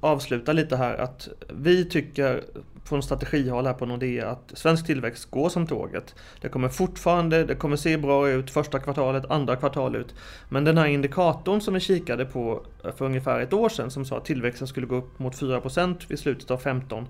avsluta 0.00 0.52
lite 0.52 0.76
här 0.76 0.96
att 0.96 1.28
vi 1.48 1.84
tycker 1.84 2.42
från 2.84 3.02
strategihåll 3.02 3.66
här 3.66 3.74
på 3.74 3.86
Nordea 3.86 4.30
att 4.30 4.52
svensk 4.54 4.86
tillväxt 4.86 5.30
går 5.30 5.48
som 5.48 5.66
tåget. 5.66 6.14
Det 6.40 6.48
kommer 6.48 6.68
fortfarande, 6.68 7.44
det 7.44 7.54
kommer 7.54 7.76
se 7.76 7.96
bra 7.96 8.28
ut 8.28 8.50
första 8.50 8.78
kvartalet, 8.78 9.30
andra 9.30 9.56
kvartalet. 9.56 10.14
Men 10.48 10.64
den 10.64 10.78
här 10.78 10.86
indikatorn 10.86 11.60
som 11.60 11.74
vi 11.74 11.80
kikade 11.80 12.24
på 12.24 12.66
för 12.96 13.04
ungefär 13.04 13.40
ett 13.40 13.52
år 13.52 13.68
sedan 13.68 13.90
som 13.90 14.04
sa 14.04 14.16
att 14.16 14.24
tillväxten 14.24 14.68
skulle 14.68 14.86
gå 14.86 14.96
upp 14.96 15.18
mot 15.18 15.34
4% 15.34 15.96
vid 16.08 16.18
slutet 16.18 16.50
av 16.50 16.58
15 16.58 17.08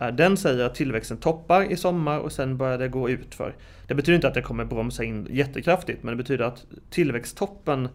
eh, 0.00 0.08
den 0.08 0.36
säger 0.36 0.64
att 0.64 0.74
tillväxten 0.74 1.16
toppar 1.16 1.72
i 1.72 1.76
sommar 1.76 2.18
och 2.18 2.32
sen 2.32 2.56
börjar 2.56 2.78
det 2.78 2.88
gå 2.88 3.10
ut 3.10 3.34
för. 3.34 3.54
Det 3.86 3.94
betyder 3.94 4.14
inte 4.16 4.28
att 4.28 4.34
det 4.34 4.42
kommer 4.42 4.64
bromsa 4.64 5.04
in 5.04 5.26
jättekraftigt 5.30 6.02
men 6.02 6.12
det 6.12 6.22
betyder 6.22 6.44
att 6.44 6.64
tillväxttoppen 6.90 7.88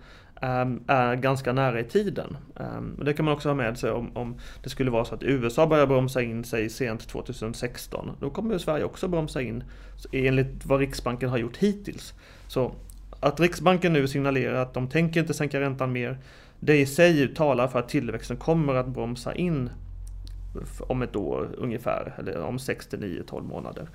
är 0.88 1.16
ganska 1.16 1.54
nära 1.54 1.80
i 1.80 1.84
tiden. 1.84 2.38
Ehm, 2.60 3.00
det 3.06 3.14
kan 3.14 3.26
man 3.26 3.34
också 3.34 3.50
ha 3.50 3.56
med 3.56 3.78
sig 3.78 3.92
om, 3.92 4.18
om 4.18 4.36
det 4.64 4.70
skulle 4.70 4.92
vara 4.92 5.06
så 5.06 5.16
att 5.16 5.24
USA 5.24 5.68
börjar 5.68 5.88
bromsa 5.88 6.22
in 6.22 6.44
sig 6.44 6.70
sent 6.70 7.08
2016. 7.08 8.12
Då 8.20 8.30
kommer 8.30 8.58
Sverige 8.58 8.84
också 8.84 9.08
bromsa 9.08 9.42
in 9.42 9.64
enligt 10.12 10.66
vad 10.66 10.80
Riksbanken 10.80 11.30
har 11.30 11.38
gjort 11.38 11.58
hittills. 11.58 12.14
Så 12.48 12.76
att 13.20 13.40
Riksbanken 13.40 13.94
nu 13.94 14.08
signalerar 14.08 14.62
att 14.62 14.74
de 14.74 14.88
tänker 14.88 15.20
inte 15.20 15.34
sänka 15.34 15.62
räntan 15.62 15.92
mer, 15.92 16.18
det 16.60 16.80
i 16.80 16.86
sig 16.86 17.34
talar 17.34 17.68
för 17.68 17.80
att 17.80 17.90
tillväxten 17.90 18.38
kommer 18.38 18.76
att 18.76 18.88
bromsa 18.88 19.36
in 19.36 19.70
om 20.80 21.02
ett 21.02 21.16
år 21.16 21.50
ungefär, 21.58 22.14
eller 22.20 22.42
om 22.42 22.60
6 22.60 22.88
till 22.88 23.00
9, 23.00 23.24
12 23.24 23.46
månader. 23.46 23.90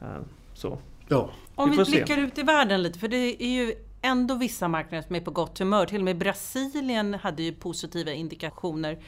Ehm, 0.00 0.24
så. 0.54 0.78
Ja. 1.08 1.30
Om 1.54 1.70
vi, 1.70 1.76
vi 1.76 1.84
blickar 1.84 2.18
ut 2.18 2.38
i 2.38 2.42
världen 2.42 2.82
lite, 2.82 2.98
för 2.98 3.08
det 3.08 3.44
är 3.44 3.48
ju 3.48 3.74
ändå 4.04 4.34
vissa 4.34 4.68
marknader 4.68 5.02
som 5.02 5.16
är 5.16 5.20
på 5.20 5.30
gott 5.30 5.58
humör. 5.58 5.86
Till 5.86 5.98
och 6.00 6.04
med 6.04 6.18
Brasilien 6.18 7.14
hade 7.14 7.42
ju 7.42 7.52
positiva 7.52 8.12
indikationer 8.12 8.98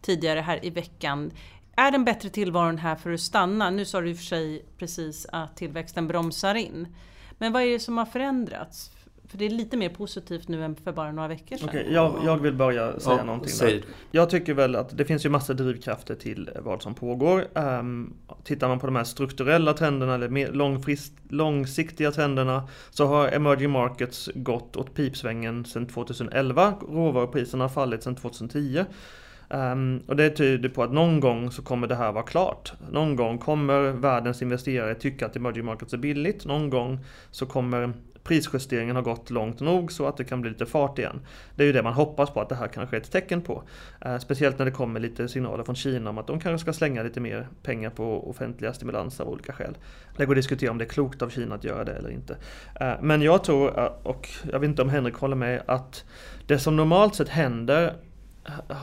tidigare 0.00 0.40
här 0.40 0.64
i 0.64 0.70
veckan. 0.70 1.32
Är 1.76 1.90
den 1.90 2.04
bättre 2.04 2.28
tillvaron 2.28 2.78
här 2.78 2.96
för 2.96 3.12
att 3.12 3.20
stanna? 3.20 3.70
Nu 3.70 3.84
sa 3.84 4.00
du 4.00 4.10
i 4.10 4.12
och 4.12 4.16
för 4.16 4.24
sig 4.24 4.64
precis 4.78 5.26
att 5.32 5.56
tillväxten 5.56 6.08
bromsar 6.08 6.54
in. 6.54 6.96
Men 7.38 7.52
vad 7.52 7.62
är 7.62 7.66
det 7.66 7.80
som 7.80 7.98
har 7.98 8.06
förändrats? 8.06 8.90
För 9.30 9.38
det 9.38 9.46
är 9.46 9.50
lite 9.50 9.76
mer 9.76 9.88
positivt 9.88 10.48
nu 10.48 10.64
än 10.64 10.76
för 10.76 10.92
bara 10.92 11.12
några 11.12 11.28
veckor 11.28 11.56
sedan. 11.56 11.68
Okay, 11.68 11.92
jag, 11.92 12.14
jag 12.24 12.36
vill 12.36 12.54
börja 12.54 13.00
säga 13.00 13.16
ja, 13.16 13.24
någonting 13.24 13.52
där. 13.60 13.82
Jag 14.10 14.30
tycker 14.30 14.54
väl 14.54 14.76
att 14.76 14.96
det 14.96 15.04
finns 15.04 15.26
ju 15.26 15.28
massa 15.28 15.54
drivkrafter 15.54 16.14
till 16.14 16.50
vad 16.60 16.82
som 16.82 16.94
pågår. 16.94 17.44
Um, 17.54 18.14
tittar 18.44 18.68
man 18.68 18.78
på 18.78 18.86
de 18.86 18.96
här 18.96 19.04
strukturella 19.04 19.72
trenderna 19.72 20.14
eller 20.14 20.28
mer 20.28 20.52
långfrist, 20.52 21.12
långsiktiga 21.28 22.12
trenderna 22.12 22.68
så 22.90 23.06
har 23.06 23.28
emerging 23.28 23.70
markets 23.70 24.30
gått 24.34 24.76
åt 24.76 24.94
pipsvängen 24.94 25.64
sedan 25.64 25.86
2011. 25.86 26.74
Råvarupriserna 26.88 27.64
har 27.64 27.68
fallit 27.68 28.02
sedan 28.02 28.16
2010. 28.16 28.84
Um, 29.48 30.02
och 30.06 30.16
det 30.16 30.30
tyder 30.30 30.68
på 30.68 30.82
att 30.82 30.92
någon 30.92 31.20
gång 31.20 31.50
så 31.50 31.62
kommer 31.62 31.86
det 31.86 31.94
här 31.94 32.12
vara 32.12 32.24
klart. 32.24 32.72
Någon 32.90 33.16
gång 33.16 33.38
kommer 33.38 33.90
världens 33.90 34.42
investerare 34.42 34.94
tycka 34.94 35.26
att 35.26 35.36
emerging 35.36 35.64
markets 35.64 35.92
är 35.92 35.98
billigt. 35.98 36.46
Någon 36.46 36.70
gång 36.70 36.98
så 37.30 37.46
kommer 37.46 37.92
prisjusteringen 38.30 38.96
har 38.96 39.02
gått 39.02 39.30
långt 39.30 39.60
nog 39.60 39.92
så 39.92 40.06
att 40.06 40.16
det 40.16 40.24
kan 40.24 40.40
bli 40.40 40.50
lite 40.50 40.66
fart 40.66 40.98
igen. 40.98 41.20
Det 41.54 41.62
är 41.62 41.66
ju 41.66 41.72
det 41.72 41.82
man 41.82 41.92
hoppas 41.92 42.30
på 42.30 42.40
att 42.40 42.48
det 42.48 42.54
här 42.54 42.68
kanske 42.68 42.96
är 42.96 43.00
ett 43.00 43.10
tecken 43.12 43.42
på. 43.42 43.62
Eh, 44.00 44.18
speciellt 44.18 44.58
när 44.58 44.64
det 44.64 44.70
kommer 44.70 45.00
lite 45.00 45.28
signaler 45.28 45.64
från 45.64 45.74
Kina 45.74 46.10
om 46.10 46.18
att 46.18 46.26
de 46.26 46.40
kanske 46.40 46.62
ska 46.62 46.72
slänga 46.72 47.02
lite 47.02 47.20
mer 47.20 47.48
pengar 47.62 47.90
på 47.90 48.30
offentliga 48.30 48.72
stimulanser 48.72 49.24
av 49.24 49.30
olika 49.30 49.52
skäl. 49.52 49.78
Det 50.16 50.26
går 50.26 50.34
att 50.34 50.38
diskutera 50.38 50.70
om 50.70 50.78
det 50.78 50.84
är 50.84 50.88
klokt 50.88 51.22
av 51.22 51.28
Kina 51.28 51.54
att 51.54 51.64
göra 51.64 51.84
det 51.84 51.92
eller 51.92 52.10
inte. 52.10 52.36
Eh, 52.80 52.92
men 53.00 53.22
jag 53.22 53.44
tror, 53.44 53.78
eh, 53.78 53.92
och 54.02 54.28
jag 54.52 54.60
vet 54.60 54.68
inte 54.68 54.82
om 54.82 54.88
Henrik 54.88 55.14
håller 55.14 55.36
med, 55.36 55.62
att 55.66 56.04
det 56.46 56.58
som 56.58 56.76
normalt 56.76 57.14
sett 57.14 57.28
händer 57.28 57.94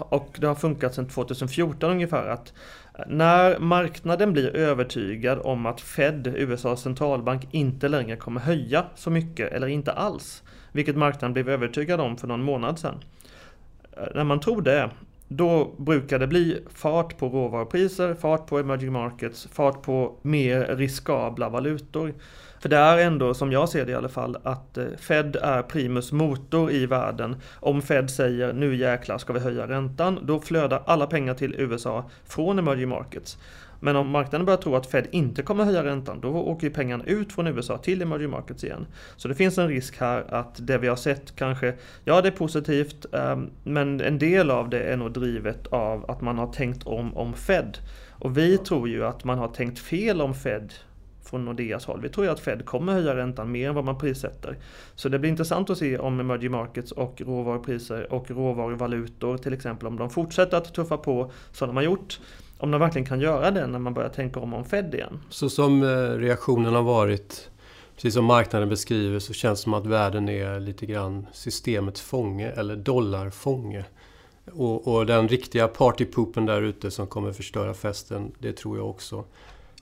och 0.10 0.38
det 0.40 0.48
har 0.48 0.56
funkat 0.56 0.96
sedan 0.96 1.08
2014 1.08 1.92
ungefär 1.92 2.28
att 2.28 2.54
eh, 2.96 3.06
när 3.08 3.60
marknaden 3.60 4.34
blir 4.34 4.56
övertygad 4.56 5.40
om 5.44 5.66
att 5.66 5.82
Fed, 5.82 6.28
USAs 6.28 6.82
centralbank, 6.82 7.48
inte 7.52 7.88
längre 7.88 8.16
kommer 8.16 8.42
höja 8.42 8.86
så 8.96 9.10
mycket 9.10 9.52
eller 9.52 9.68
inte 9.68 9.92
alls, 9.92 10.44
vilket 10.72 10.98
marknaden 10.98 11.34
blev 11.34 11.50
övertygad 11.50 12.00
om 12.00 12.18
för 12.18 12.28
någon 12.28 12.44
månad 12.44 12.80
sedan. 12.80 13.04
Eh, 13.92 14.08
när 14.16 14.24
man 14.24 14.40
tror 14.40 14.62
det, 14.62 14.90
då 15.28 15.74
brukar 15.78 16.20
det 16.20 16.28
bli 16.28 16.64
fart 16.74 17.18
på 17.18 17.30
råvarupriser, 17.30 18.14
fart 18.14 18.48
på 18.48 18.60
emerging 18.60 18.92
markets, 18.92 19.48
fart 19.52 19.82
på 19.82 20.16
mer 20.22 20.76
riskabla 20.76 21.50
valutor. 21.50 22.14
För 22.67 22.71
det 22.71 22.77
är 22.77 22.97
ändå, 22.97 23.33
som 23.33 23.51
jag 23.51 23.69
ser 23.69 23.86
det 23.86 23.91
i 23.91 23.95
alla 23.95 24.09
fall, 24.09 24.38
att 24.43 24.77
eh, 24.77 24.86
Fed 24.97 25.36
är 25.36 25.62
primus 25.62 26.12
motor 26.12 26.71
i 26.71 26.86
världen. 26.86 27.36
Om 27.59 27.81
Fed 27.81 28.09
säger 28.09 28.53
nu 28.53 28.75
jäklar 28.75 29.17
ska 29.17 29.33
vi 29.33 29.39
höja 29.39 29.67
räntan, 29.67 30.19
då 30.24 30.39
flödar 30.39 30.83
alla 30.86 31.07
pengar 31.07 31.33
till 31.33 31.55
USA 31.57 32.09
från 32.25 32.59
emerging 32.59 32.89
markets. 32.89 33.38
Men 33.79 33.95
om 33.95 34.09
marknaden 34.09 34.45
börjar 34.45 34.57
tro 34.57 34.75
att 34.75 34.88
Fed 34.88 35.07
inte 35.12 35.41
kommer 35.41 35.63
höja 35.63 35.83
räntan, 35.83 36.21
då 36.21 36.29
åker 36.29 36.67
ju 36.67 36.74
pengarna 36.74 37.03
ut 37.03 37.33
från 37.33 37.47
USA 37.47 37.77
till 37.77 38.01
emerging 38.01 38.29
markets 38.29 38.63
igen. 38.63 38.88
Så 39.17 39.27
det 39.27 39.36
finns 39.36 39.57
en 39.57 39.67
risk 39.67 40.00
här 40.00 40.33
att 40.33 40.67
det 40.67 40.77
vi 40.77 40.88
har 40.88 40.95
sett 40.95 41.36
kanske, 41.36 41.74
ja 42.03 42.21
det 42.21 42.27
är 42.27 42.31
positivt, 42.31 43.05
ehm, 43.13 43.50
men 43.63 44.01
en 44.01 44.19
del 44.19 44.51
av 44.51 44.69
det 44.69 44.79
är 44.79 44.97
nog 44.97 45.12
drivet 45.12 45.67
av 45.67 46.12
att 46.12 46.21
man 46.21 46.38
har 46.38 46.47
tänkt 46.47 46.88
om 46.88 47.17
om 47.17 47.33
Fed. 47.33 47.77
Och 48.12 48.38
vi 48.38 48.57
tror 48.57 48.89
ju 48.89 49.05
att 49.05 49.24
man 49.24 49.38
har 49.38 49.47
tänkt 49.47 49.79
fel 49.79 50.21
om 50.21 50.33
Fed 50.33 50.74
från 51.27 51.46
Nordeas 51.46 51.86
håll. 51.86 52.01
Vi 52.01 52.10
tror 52.10 52.25
ju 52.25 52.31
att 52.31 52.39
Fed 52.39 52.65
kommer 52.65 52.93
höja 52.93 53.15
räntan 53.15 53.51
mer 53.51 53.69
än 53.69 53.75
vad 53.75 53.86
man 53.86 53.98
prissätter. 53.98 54.57
Så 54.96 55.10
det 55.10 55.19
blir 55.19 55.29
intressant 55.29 55.69
att 55.69 55.77
se 55.77 55.98
om 55.98 56.19
emerging 56.19 56.51
markets 56.51 56.91
och 56.91 57.22
råvarupriser 57.22 58.13
och 58.13 58.31
råvaruvalutor 58.31 59.38
till 59.38 59.53
exempel, 59.53 59.88
om 59.88 59.98
de 59.98 60.10
fortsätter 60.10 60.57
att 60.57 60.74
tuffa 60.74 60.98
på 60.98 61.31
som 61.51 61.67
de 61.67 61.75
har 61.75 61.84
gjort. 61.84 62.19
Om 62.57 62.72
de 62.72 62.81
verkligen 62.81 63.05
kan 63.05 63.19
göra 63.19 63.51
det 63.51 63.67
när 63.67 63.79
man 63.79 63.93
börjar 63.93 64.10
tänka 64.10 64.39
om 64.39 64.53
om 64.53 64.65
Fed 64.65 64.96
igen. 64.96 65.19
Så 65.29 65.50
som 65.50 65.84
eh, 65.84 65.88
reaktionen 66.19 66.74
har 66.74 66.84
varit, 66.84 67.50
precis 67.96 68.13
som 68.13 68.25
marknaden 68.25 68.69
beskriver, 68.69 69.19
så 69.19 69.34
känns 69.34 69.60
det 69.60 69.63
som 69.63 69.74
att 69.74 69.86
världen 69.86 70.29
är 70.29 70.60
lite 70.60 70.86
grann 70.86 71.27
systemets 71.34 72.01
fånge 72.01 72.50
eller 72.50 72.75
dollarfånge. 72.75 73.86
Och, 74.53 74.88
och 74.88 75.05
den 75.05 75.27
riktiga 75.27 75.67
partypoopen 75.67 76.46
där 76.46 76.62
ute 76.62 76.91
som 76.91 77.07
kommer 77.07 77.31
förstöra 77.31 77.74
festen, 77.74 78.31
det 78.39 78.53
tror 78.53 78.77
jag 78.77 78.89
också. 78.89 79.25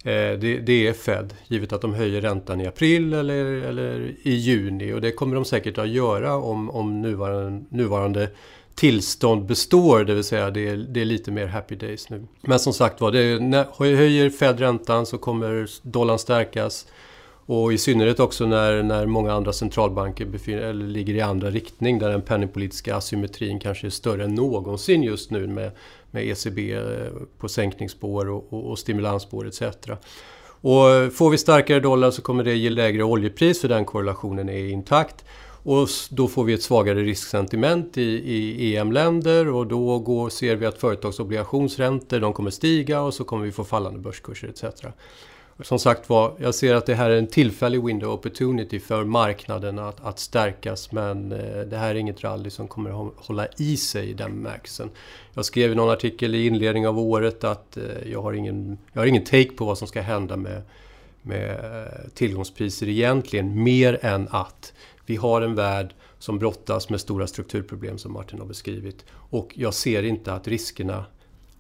Eh, 0.06 0.40
det, 0.40 0.60
det, 0.60 0.88
är 0.88 0.94
Fed, 0.94 1.34
givet 1.48 1.74
att 1.74 1.82
de 1.82 1.94
höjer 1.94 2.22
räntan 2.22 2.62
i 2.62 2.68
april 2.68 3.14
eller, 3.14 3.46
eller 3.46 4.16
i 4.24 4.32
juni. 4.32 4.94
Och 4.94 5.02
det 5.02 5.12
kommer 5.12 5.36
de 5.36 5.46
säkert 5.46 5.78
att 5.78 5.90
göra 5.90 6.36
om, 6.36 6.70
om 6.70 7.02
nuvarande, 7.02 7.66
nuvarande 7.70 8.30
tillstånd 8.76 9.46
består, 9.46 10.04
det 10.04 10.14
vill 10.14 10.24
säga 10.24 10.52
det 10.52 10.68
är, 10.68 10.78
det 10.78 11.02
är 11.02 11.06
lite 11.06 11.32
mer 11.32 11.48
happy 11.48 11.76
days 11.76 12.10
nu. 12.10 12.28
Men 12.42 12.60
som 12.60 12.74
sagt 12.74 13.02
var, 13.02 13.12
höjer 13.96 14.30
Fed 14.30 14.60
räntan 14.60 15.06
så 15.06 15.18
kommer 15.18 15.68
dollarn 15.82 16.20
stärkas. 16.20 16.88
Och 17.46 17.74
i 17.74 17.78
synnerhet 17.78 18.20
också 18.20 18.46
när, 18.46 18.84
när 18.84 19.06
många 19.06 19.34
andra 19.34 19.54
centralbanker 19.54 20.26
befinner, 20.26 20.62
eller 20.62 20.86
ligger 20.86 21.14
i 21.14 21.22
andra 21.22 21.50
riktning 21.50 22.00
där 22.00 22.10
den 22.10 22.22
penningpolitiska 22.22 22.96
asymmetrin 22.96 23.60
kanske 23.60 23.88
är 23.88 23.92
större 23.92 24.24
än 24.24 24.36
någonsin 24.36 25.04
just 25.04 25.32
nu 25.32 25.48
med, 25.48 25.72
med 26.12 26.28
ECB 26.28 26.74
eh, 26.74 26.82
på 27.40 27.50
sänkningsspår 27.50 28.30
och, 28.30 28.54
och, 28.54 28.70
och 28.70 28.80
stimulansspår 28.80 29.48
etc. 29.48 29.62
Och 30.48 31.14
får 31.14 31.30
vi 31.30 31.38
starkare 31.38 31.80
dollar 31.80 32.12
så 32.12 32.22
kommer 32.22 32.44
det 32.44 32.56
ge 32.56 32.70
lägre 32.70 33.04
oljepris 33.04 33.62
för 33.62 33.68
den 33.68 33.86
korrelationen 33.86 34.50
är 34.50 34.68
intakt. 34.68 35.26
Och 35.64 35.88
då 36.10 36.28
får 36.28 36.44
vi 36.44 36.54
ett 36.54 36.64
svagare 36.64 37.04
risksentiment 37.04 37.98
i, 37.98 38.02
i 38.02 38.76
EM-länder 38.78 39.48
och 39.48 39.68
då 39.68 40.00
går, 40.00 40.30
ser 40.30 40.56
vi 40.56 40.66
att 40.66 40.78
företagsobligationsräntor 40.78 42.20
de 42.20 42.34
kommer 42.34 42.52
stiga 42.52 43.02
och 43.02 43.14
så 43.14 43.24
kommer 43.24 43.46
vi 43.46 43.52
få 43.52 43.64
fallande 43.64 44.00
börskurser 44.00 44.48
etc. 44.48 44.64
Som 45.64 45.80
sagt 45.80 46.10
var, 46.10 46.34
jag 46.40 46.56
ser 46.56 46.76
att 46.76 46.86
det 46.86 46.96
här 46.96 47.10
är 47.10 47.18
en 47.18 47.28
tillfällig 47.28 47.86
window 47.86 48.14
opportunity 48.14 48.80
för 48.80 49.04
marknaden 49.04 49.80
att, 49.80 50.06
att 50.06 50.20
stärkas 50.20 50.92
men 50.92 51.32
eh, 51.32 51.60
det 51.60 51.78
här 51.78 51.90
är 51.90 51.96
inget 51.96 52.24
rally 52.24 52.50
som 52.50 52.68
kommer 52.68 53.12
hålla 53.16 53.48
i 53.58 53.78
sig 53.78 54.10
i 54.10 54.14
den 54.14 54.32
bemärkelsen. 54.32 54.90
Jag 55.34 55.46
skrev 55.46 55.72
i 55.72 55.76
någon 55.76 55.90
artikel 55.90 56.36
i 56.36 56.48
inledningen 56.48 56.90
av 56.90 57.00
året 57.00 57.44
att 57.44 57.78
eh, 57.78 57.84
jag 58.12 58.22
har 58.22 58.34
ingen, 58.34 58.78
jag 58.94 59.02
har 59.02 59.06
ingen 59.06 59.24
take 59.24 59.50
på 59.50 59.66
vad 59.66 59.78
som 59.78 59.88
ska 59.88 60.02
hända 60.02 60.38
med, 60.38 60.62
med 61.22 61.50
eh, 61.50 62.10
tillgångspriser 62.14 62.88
egentligen, 62.88 63.64
mer 63.64 64.00
än 64.02 64.28
att 64.32 64.74
vi 65.06 65.16
har 65.16 65.42
en 65.42 65.56
värld 65.56 65.94
som 66.20 66.40
brottas 66.40 66.90
med 66.90 67.02
stora 67.02 67.28
strukturproblem 67.28 67.98
som 67.98 68.14
Martin 68.14 68.40
har 68.40 68.46
beskrivit. 68.46 69.06
Och 69.12 69.54
jag 69.56 69.74
ser 69.74 70.04
inte 70.04 70.34
att 70.34 70.48
riskerna 70.48 71.06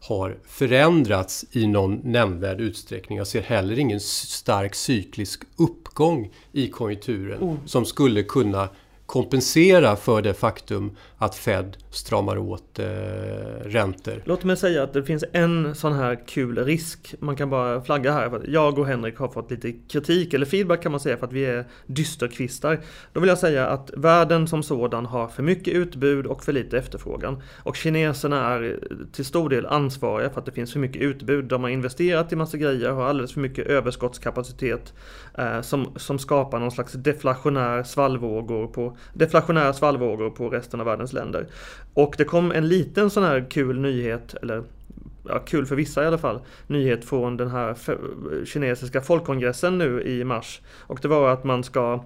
har 0.08 0.38
förändrats 0.46 1.46
i 1.52 1.68
någon 1.68 2.02
nämnvärd 2.04 2.62
utsträckning. 2.62 3.18
Jag 3.18 3.28
ser 3.28 3.42
heller 3.42 3.80
ingen 3.80 4.00
stark 4.00 4.76
cyklisk 4.76 5.42
uppgång 5.56 6.34
i 6.52 6.68
konjunkturen 6.70 7.42
mm. 7.42 7.58
som 7.66 7.86
skulle 7.86 8.24
kunna 8.24 8.70
kompensera 9.06 9.96
för 9.96 10.22
det 10.22 10.34
faktum 10.34 10.98
att 11.18 11.36
Fed 11.36 11.78
stramar 11.92 12.38
åt 12.38 12.80
eh, 12.80 12.86
räntor. 13.64 14.22
Låt 14.26 14.44
mig 14.44 14.58
säga 14.58 14.84
att 14.84 14.94
det 14.94 15.04
finns 15.04 15.24
en 15.34 15.76
sån 15.76 15.94
här 15.94 16.28
kul 16.28 16.66
risk. 16.66 17.16
Man 17.20 17.36
kan 17.36 17.50
bara 17.50 17.82
flagga 17.82 18.12
här. 18.12 18.30
För 18.30 18.46
jag 18.48 18.80
och 18.80 18.88
Henrik 18.88 19.18
har 19.18 19.28
fått 19.28 19.52
lite 19.52 19.72
kritik 19.72 20.34
eller 20.34 20.46
feedback 20.46 20.82
kan 20.82 20.92
man 20.92 21.00
säga 21.00 21.18
för 21.18 21.28
att 21.28 21.34
vi 21.34 21.46
är 21.46 21.66
dysterkvistar. 21.86 22.80
Då 23.14 23.20
vill 23.20 23.30
jag 23.30 23.38
säga 23.38 23.68
att 23.68 23.92
världen 23.98 24.48
som 24.48 24.64
sådan 24.64 25.06
har 25.06 25.28
för 25.28 25.44
mycket 25.44 25.74
utbud 25.74 26.26
och 26.26 26.44
för 26.44 26.54
lite 26.54 26.78
efterfrågan. 26.78 27.42
Och 27.58 27.76
kineserna 27.76 28.54
är 28.54 28.80
till 29.12 29.26
stor 29.26 29.50
del 29.50 29.66
ansvariga 29.66 30.30
för 30.30 30.40
att 30.40 30.46
det 30.46 30.52
finns 30.52 30.74
för 30.74 30.80
mycket 30.80 31.02
utbud. 31.02 31.46
De 31.46 31.64
har 31.64 31.70
investerat 31.70 32.34
i 32.34 32.36
massa 32.36 32.58
grejer, 32.58 32.90
har 32.90 33.06
alldeles 33.06 33.34
för 33.34 33.40
mycket 33.40 33.68
överskottskapacitet 33.68 34.94
eh, 35.38 35.62
som, 35.62 35.94
som 35.96 36.20
skapar 36.20 36.60
någon 36.60 36.72
slags 36.72 36.94
deflationär 36.94 37.84
svallvågor 37.84 38.68
på, 38.68 38.95
deflationära 39.14 39.74
svallvågor 39.74 40.30
på 40.30 40.50
resten 40.50 40.80
av 40.80 40.86
världens 40.86 41.14
länder. 41.14 41.48
Och 41.94 42.16
det 42.18 42.24
kom 42.24 42.52
en 42.52 42.68
liten 42.68 43.10
sån 43.10 43.24
här 43.24 43.46
kul 43.50 43.80
nyhet, 43.80 44.36
eller 44.42 44.64
ja, 45.28 45.40
kul 45.40 45.66
för 45.66 45.76
vissa 45.76 46.04
i 46.04 46.08
alla 46.08 46.18
fall, 46.18 46.40
nyhet 46.68 47.06
från 47.06 47.38
den 47.38 47.52
här 47.52 47.76
kinesiska 48.46 49.02
folkkongressen 49.02 49.78
nu 49.78 50.02
i 50.02 50.24
mars. 50.24 50.62
Och 50.80 51.00
det 51.02 51.08
var 51.08 51.30
att 51.30 51.44
man 51.44 51.64
ska 51.64 52.04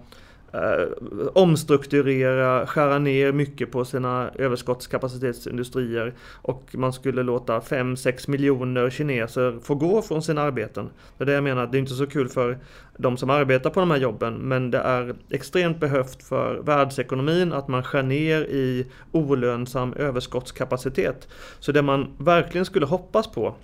eh, 0.53 0.87
omstrukturera, 1.33 2.67
skära 2.67 2.99
ner 2.99 3.31
mycket 3.31 3.71
på 3.71 3.85
sina 3.85 4.29
överskottskapacitetsindustrier 4.35 6.13
och 6.41 6.63
man 6.71 6.93
skulle 6.93 7.23
låta 7.23 7.59
5-6 7.59 8.29
miljoner 8.29 8.89
kineser 8.89 9.59
få 9.63 9.75
gå 9.75 10.01
från 10.01 10.21
sina 10.21 10.41
arbeten. 10.41 10.89
Det 11.17 11.23
är 11.23 11.25
det 11.25 11.33
jag 11.33 11.43
menar, 11.43 11.67
det 11.67 11.77
är 11.77 11.79
inte 11.79 11.93
så 11.93 12.07
kul 12.07 12.29
för 12.29 12.57
de 12.97 13.17
som 13.17 13.29
arbetar 13.29 13.69
på 13.69 13.79
de 13.79 13.91
här 13.91 13.97
jobben 13.97 14.33
men 14.33 14.71
det 14.71 14.79
är 14.79 15.15
extremt 15.29 15.79
behövt 15.79 16.23
för 16.23 16.55
världsekonomin 16.55 17.53
att 17.53 17.67
man 17.67 17.83
skär 17.83 18.03
ner 18.03 18.41
i 18.41 18.85
olönsam 19.11 19.93
överskottskapacitet. 19.93 21.27
Så 21.59 21.71
det 21.71 21.81
man 21.81 22.07
verkligen 22.17 22.65
skulle 22.65 22.85
hoppas 22.85 23.27
på 23.27 23.55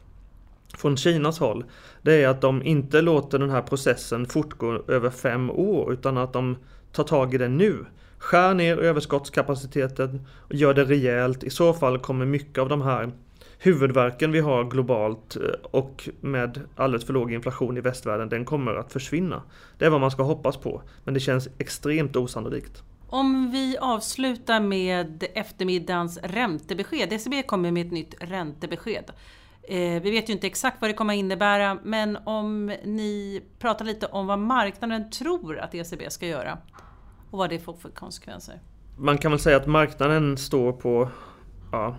från 0.78 0.98
Kinas 0.98 1.40
håll, 1.40 1.66
det 2.02 2.24
är 2.24 2.28
att 2.28 2.42
de 2.42 2.64
inte 2.64 3.02
låter 3.02 3.40
den 3.40 3.50
här 3.50 3.62
processen 3.62 4.26
fortgå 4.26 4.84
över 4.88 5.10
fem 5.10 5.52
år 5.52 5.94
utan 5.94 6.18
att 6.18 6.34
de 6.34 6.58
Ta 6.96 7.04
tag 7.04 7.34
i 7.34 7.38
det 7.38 7.50
nu. 7.50 7.86
Skär 8.18 8.54
ner 8.54 8.78
överskottskapaciteten 8.78 10.28
och 10.38 10.56
gör 10.56 10.74
det 10.74 10.84
rejält. 10.84 11.44
I 11.44 11.50
så 11.50 11.74
fall 11.74 12.00
kommer 12.00 12.26
mycket 12.26 12.58
av 12.58 12.70
de 12.70 12.82
här 12.82 13.12
huvudverken 13.60 14.32
vi 14.32 14.40
har 14.40 14.64
globalt 14.64 15.36
eh, 15.36 15.42
och 15.72 16.10
med 16.22 16.62
alldeles 16.76 17.06
för 17.06 17.14
låg 17.14 17.34
inflation 17.34 17.78
i 17.78 17.82
västvärlden, 17.82 18.30
den 18.30 18.46
kommer 18.46 18.76
att 18.76 18.94
försvinna. 18.94 19.44
Det 19.78 19.86
är 19.86 19.90
vad 19.90 20.02
man 20.02 20.12
ska 20.12 20.24
hoppas 20.24 20.58
på, 20.58 20.82
men 21.04 21.14
det 21.14 21.20
känns 21.20 21.50
extremt 21.58 22.16
osannolikt. 22.16 22.84
Om 23.08 23.52
vi 23.52 23.78
avslutar 23.78 24.60
med 24.60 25.24
eftermiddagens 25.34 26.20
räntebesked. 26.24 27.14
ECB 27.14 27.44
kommer 27.44 27.72
med 27.72 27.86
ett 27.86 27.94
nytt 27.94 28.16
räntebesked. 28.20 29.12
Eh, 29.64 30.02
vi 30.02 30.12
vet 30.12 30.30
ju 30.30 30.34
inte 30.34 30.48
exakt 30.48 30.82
vad 30.82 30.90
det 30.90 30.94
kommer 30.94 31.14
att 31.14 31.18
innebära, 31.18 31.78
men 31.84 32.18
om 32.26 32.66
ni 32.84 33.42
pratar 33.60 33.86
lite 33.86 34.06
om 34.06 34.28
vad 34.28 34.40
marknaden 34.40 35.10
tror 35.10 35.60
att 35.60 35.76
ECB 35.76 36.10
ska 36.10 36.28
göra 36.28 36.58
och 37.32 37.38
vad 37.38 37.50
det 37.50 37.60
får 37.60 37.74
för 37.74 37.90
konsekvenser. 37.90 38.60
Man 38.98 39.18
kan 39.18 39.32
väl 39.32 39.40
säga 39.40 39.58
att 39.58 39.68
marknaden 39.68 40.38
står 40.38 40.72
på 40.72 41.10
ja, 41.72 41.96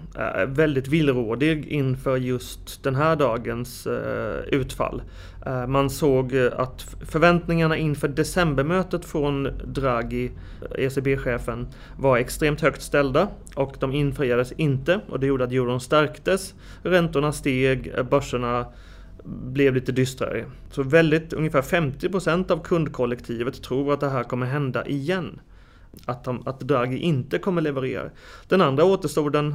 väldigt 0.47 0.89
villrådig 0.89 1.67
inför 1.67 2.17
just 2.17 2.83
den 2.83 2.95
här 2.95 3.17
dagens 3.17 3.87
eh, 3.87 4.41
utfall. 4.47 5.03
Eh, 5.47 5.67
man 5.67 5.91
såg 5.91 6.37
att 6.37 6.97
förväntningarna 7.01 7.77
inför 7.77 8.09
decembermötet 8.09 9.05
från 9.05 9.49
Draghi, 9.65 10.31
eh, 10.71 10.85
ECB-chefen, 10.85 11.69
var 11.99 12.19
extremt 12.19 12.61
högt 12.61 12.83
ställda 12.83 13.29
och 13.55 13.77
de 13.81 13.93
infriades 13.93 14.53
inte 14.53 15.01
och 15.09 15.21
det 15.21 15.27
gjorde 15.27 15.45
att 15.45 15.53
euron 15.53 15.81
stärktes, 15.81 16.55
räntorna 16.83 17.33
steg, 17.33 17.93
börserna 18.11 18.67
blev 19.27 19.75
lite 19.75 19.93
dystrare. 19.93 20.45
Så 20.71 20.83
väldigt, 20.83 21.33
ungefär 21.33 21.63
50% 21.63 22.51
av 22.51 22.63
kundkollektivet 22.63 23.63
tror 23.63 23.93
att 23.93 24.01
det 24.01 24.09
här 24.09 24.25
kommer 24.25 24.47
hända 24.47 24.87
igen. 24.87 25.41
Att, 26.07 26.25
de, 26.25 26.43
att 26.47 26.61
Draghi 26.61 26.99
inte 26.99 27.39
kommer 27.39 27.63
leverera. 27.63 28.11
Den 28.49 28.61
andra 28.61 28.85
återstoden 28.85 29.55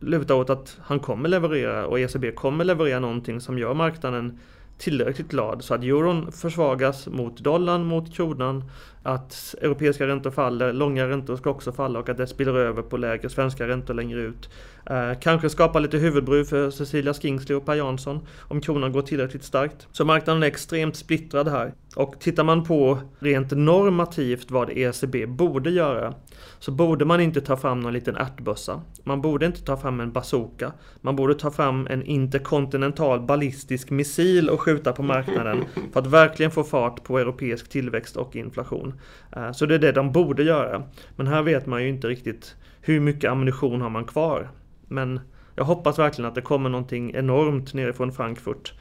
lutar 0.00 0.34
åt 0.34 0.50
att 0.50 0.78
han 0.80 1.00
kommer 1.00 1.28
leverera 1.28 1.86
och 1.86 2.00
ECB 2.00 2.32
kommer 2.32 2.64
leverera 2.64 3.00
någonting 3.00 3.40
som 3.40 3.58
gör 3.58 3.74
marknaden 3.74 4.38
tillräckligt 4.78 5.28
glad 5.28 5.64
så 5.64 5.74
att 5.74 5.82
euron 5.82 6.32
försvagas 6.32 7.06
mot 7.06 7.38
dollarn, 7.38 7.84
mot 7.84 8.14
kronan, 8.14 8.64
att 9.02 9.54
europeiska 9.62 10.06
räntor 10.06 10.30
faller, 10.30 10.72
långa 10.72 11.08
räntor 11.08 11.36
ska 11.36 11.50
också 11.50 11.72
falla 11.72 11.98
och 11.98 12.08
att 12.08 12.16
det 12.16 12.26
spiller 12.26 12.54
över 12.54 12.82
på 12.82 12.96
lägre 12.96 13.28
svenska 13.28 13.68
räntor 13.68 13.94
längre 13.94 14.20
ut. 14.20 14.50
Eh, 14.90 15.12
kanske 15.20 15.50
skapa 15.50 15.78
lite 15.78 15.98
huvudbry 15.98 16.44
för 16.44 16.70
Cecilia 16.70 17.14
Skingsley 17.14 17.56
och 17.56 17.66
Per 17.66 17.74
Jansson 17.74 18.26
om 18.40 18.60
kronan 18.60 18.92
går 18.92 19.02
tillräckligt 19.02 19.44
starkt. 19.44 19.88
Så 19.92 20.04
marknaden 20.04 20.42
är 20.42 20.46
extremt 20.46 20.96
splittrad 20.96 21.48
här. 21.48 21.72
Och 21.96 22.20
tittar 22.20 22.44
man 22.44 22.64
på 22.64 22.98
rent 23.18 23.50
normativt 23.50 24.50
vad 24.50 24.70
ECB 24.70 25.26
borde 25.26 25.70
göra 25.70 26.14
så 26.58 26.72
borde 26.72 27.04
man 27.04 27.20
inte 27.20 27.40
ta 27.40 27.56
fram 27.56 27.80
någon 27.80 27.92
liten 27.92 28.16
ärtbössa. 28.16 28.80
Man 29.04 29.20
borde 29.20 29.46
inte 29.46 29.64
ta 29.64 29.76
fram 29.76 30.00
en 30.00 30.12
bazooka. 30.12 30.72
Man 31.00 31.16
borde 31.16 31.34
ta 31.34 31.50
fram 31.50 31.86
en 31.90 32.02
interkontinental 32.02 33.20
ballistisk 33.20 33.90
missil 33.90 34.50
och 34.50 34.60
skjuta 34.60 34.92
på 34.92 35.02
marknaden 35.02 35.64
för 35.92 36.00
att 36.00 36.06
verkligen 36.06 36.50
få 36.50 36.64
fart 36.64 37.04
på 37.04 37.18
europeisk 37.18 37.68
tillväxt 37.68 38.16
och 38.16 38.36
inflation. 38.36 38.94
Eh, 39.36 39.52
så 39.52 39.66
det 39.66 39.74
är 39.74 39.78
det 39.78 39.92
de 39.92 40.12
borde 40.12 40.42
göra. 40.42 40.82
Men 41.16 41.26
här 41.26 41.42
vet 41.42 41.66
man 41.66 41.82
ju 41.82 41.88
inte 41.88 42.08
riktigt 42.08 42.56
hur 42.80 43.00
mycket 43.00 43.30
ammunition 43.30 43.80
har 43.80 43.90
man 43.90 44.04
kvar. 44.04 44.50
Men 44.88 45.20
jag 45.54 45.64
hoppas 45.64 45.98
verkligen 45.98 46.28
att 46.28 46.34
det 46.34 46.42
kommer 46.42 46.70
någonting 46.70 47.14
enormt 47.14 47.74
nerifrån 47.74 48.12
Frankfurt 48.12 48.74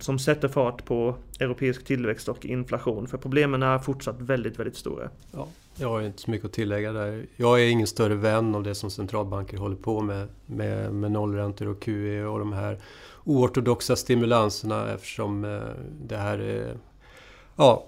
som 0.00 0.18
sätter 0.18 0.48
fart 0.48 0.84
på 0.84 1.14
europeisk 1.40 1.84
tillväxt 1.84 2.28
och 2.28 2.46
inflation. 2.46 3.08
För 3.08 3.18
problemen 3.18 3.62
är 3.62 3.78
fortsatt 3.78 4.20
väldigt, 4.20 4.58
väldigt 4.58 4.76
stora. 4.76 5.10
Ja, 5.32 5.48
jag 5.76 5.88
har 5.88 6.02
inte 6.02 6.22
så 6.22 6.30
mycket 6.30 6.46
att 6.46 6.52
tillägga 6.52 6.92
där. 6.92 7.26
Jag 7.36 7.62
är 7.62 7.66
ingen 7.66 7.86
större 7.86 8.14
vän 8.14 8.54
av 8.54 8.62
det 8.62 8.74
som 8.74 8.90
centralbanker 8.90 9.56
håller 9.56 9.76
på 9.76 10.00
med, 10.00 10.28
med, 10.46 10.94
med 10.94 11.12
nollräntor 11.12 11.68
och 11.68 11.82
QE 11.82 12.24
och 12.24 12.38
de 12.38 12.52
här 12.52 12.78
oortodoxa 13.24 13.96
stimulanserna 13.96 14.94
eftersom 14.94 15.44
eh, 15.44 15.60
det 16.02 16.16
här 16.16 16.38
är 16.38 16.76
ja, 17.56 17.86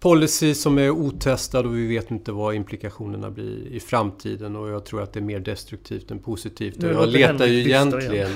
policy 0.00 0.54
som 0.54 0.78
är 0.78 0.90
otestad 0.90 1.66
och 1.66 1.76
vi 1.76 1.86
vet 1.86 2.10
inte 2.10 2.32
vad 2.32 2.54
implikationerna 2.54 3.30
blir 3.30 3.66
i 3.66 3.80
framtiden 3.80 4.56
och 4.56 4.68
jag 4.68 4.84
tror 4.84 5.02
att 5.02 5.12
det 5.12 5.20
är 5.20 5.24
mer 5.24 5.40
destruktivt 5.40 6.10
än 6.10 6.18
positivt. 6.18 6.82
Och 6.82 6.90
jag 6.90 7.08
letar 7.08 7.46
ju 7.46 7.60
egentligen 7.60 8.14
igen. 8.14 8.30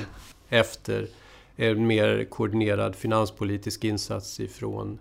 efter 0.49 1.07
en 1.57 1.87
mer 1.87 2.25
koordinerad 2.31 2.97
finanspolitisk 2.97 3.85
insats 3.85 4.41
ifrån 4.41 4.99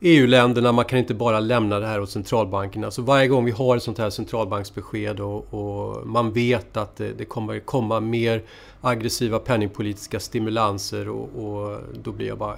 EU-länderna. 0.00 0.72
Man 0.72 0.84
kan 0.84 0.98
inte 0.98 1.14
bara 1.14 1.40
lämna 1.40 1.78
det 1.80 1.86
här 1.86 2.00
åt 2.00 2.10
centralbankerna. 2.10 2.90
Så 2.90 3.02
varje 3.02 3.28
gång 3.28 3.44
vi 3.44 3.50
har 3.50 3.76
ett 3.76 3.82
sånt 3.82 3.98
här 3.98 4.10
centralbanksbesked 4.10 5.20
och, 5.20 5.54
och 5.54 6.06
man 6.06 6.32
vet 6.32 6.76
att 6.76 6.96
det, 6.96 7.12
det, 7.12 7.24
kommer 7.24 7.58
komma 7.58 8.00
mer 8.00 8.42
aggressiva 8.80 9.38
penningpolitiska 9.38 10.20
stimulanser 10.20 11.08
och, 11.08 11.44
och 11.44 11.78
då 12.02 12.12
blir 12.12 12.26
jag 12.26 12.38
bara 12.38 12.56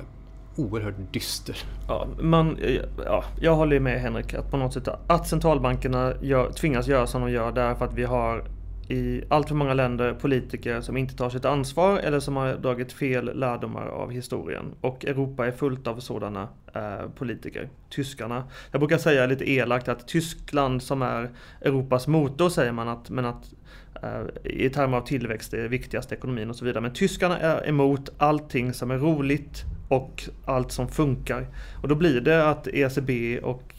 oerhört 0.57 1.13
dyster. 1.13 1.57
Ja, 1.89 2.07
man, 2.21 2.59
ja, 3.05 3.25
jag 3.41 3.55
håller 3.55 3.81
med 3.81 4.01
Henrik 4.01 4.35
att 4.35 4.51
på 4.51 4.57
något 4.57 4.73
sätt 4.73 4.89
att 5.07 5.29
centralbankerna 5.29 6.13
gör, 6.21 6.51
tvingas 6.51 6.89
göra 6.89 7.07
som 7.07 7.23
de 7.23 7.31
gör 7.31 7.53
därför 7.53 7.85
att 7.85 7.95
vi 7.95 8.05
har 8.05 8.45
i 8.89 9.23
allt 9.29 9.49
för 9.49 9.55
många 9.55 9.75
länder 9.75 10.15
politiker 10.15 10.81
som 10.81 10.97
inte 10.97 11.17
tar 11.17 11.31
sitt 11.31 11.45
ansvar 11.45 11.99
eller 11.99 12.21
som 12.21 12.37
har 12.37 12.55
dragit 12.55 12.93
fel 12.93 13.39
lärdomar 13.39 13.87
av 13.87 14.11
historien. 14.11 14.75
Och 14.81 15.05
Europa 15.05 15.47
är 15.47 15.53
fullt 15.53 15.87
av 15.87 16.01
sådana 16.01 16.49
eh, 16.75 17.11
politiker. 17.15 17.69
Tyskarna. 17.91 18.45
Jag 18.71 18.81
brukar 18.81 18.99
säga 18.99 19.27
lite 19.27 19.51
elakt 19.51 19.89
att 19.89 20.09
Tyskland 20.09 20.83
som 20.83 21.03
är 21.03 21.31
Europas 21.61 22.07
motor 22.07 22.49
säger 22.49 22.73
man 22.73 22.89
att, 22.89 23.11
men 23.11 23.25
att 23.25 23.55
eh, 24.03 24.51
i 24.53 24.71
termer 24.71 24.97
av 24.97 25.07
tillväxt 25.07 25.55
är 25.55 25.69
viktigaste 25.69 26.15
ekonomin 26.15 26.51
och 26.51 26.57
så 26.57 26.65
vidare. 26.65 26.83
Men 26.83 26.93
tyskarna 26.93 27.39
är 27.39 27.69
emot 27.69 28.11
allting 28.19 28.73
som 28.75 28.91
är 28.91 28.99
roligt 28.99 29.65
och 29.89 30.23
allt 30.45 30.73
som 30.73 30.89
funkar. 30.89 31.47
Och 31.83 31.89
då 31.89 31.95
blir 31.95 32.21
det 32.21 32.49
att 32.49 32.69
ECB 32.69 33.39
och 33.39 33.75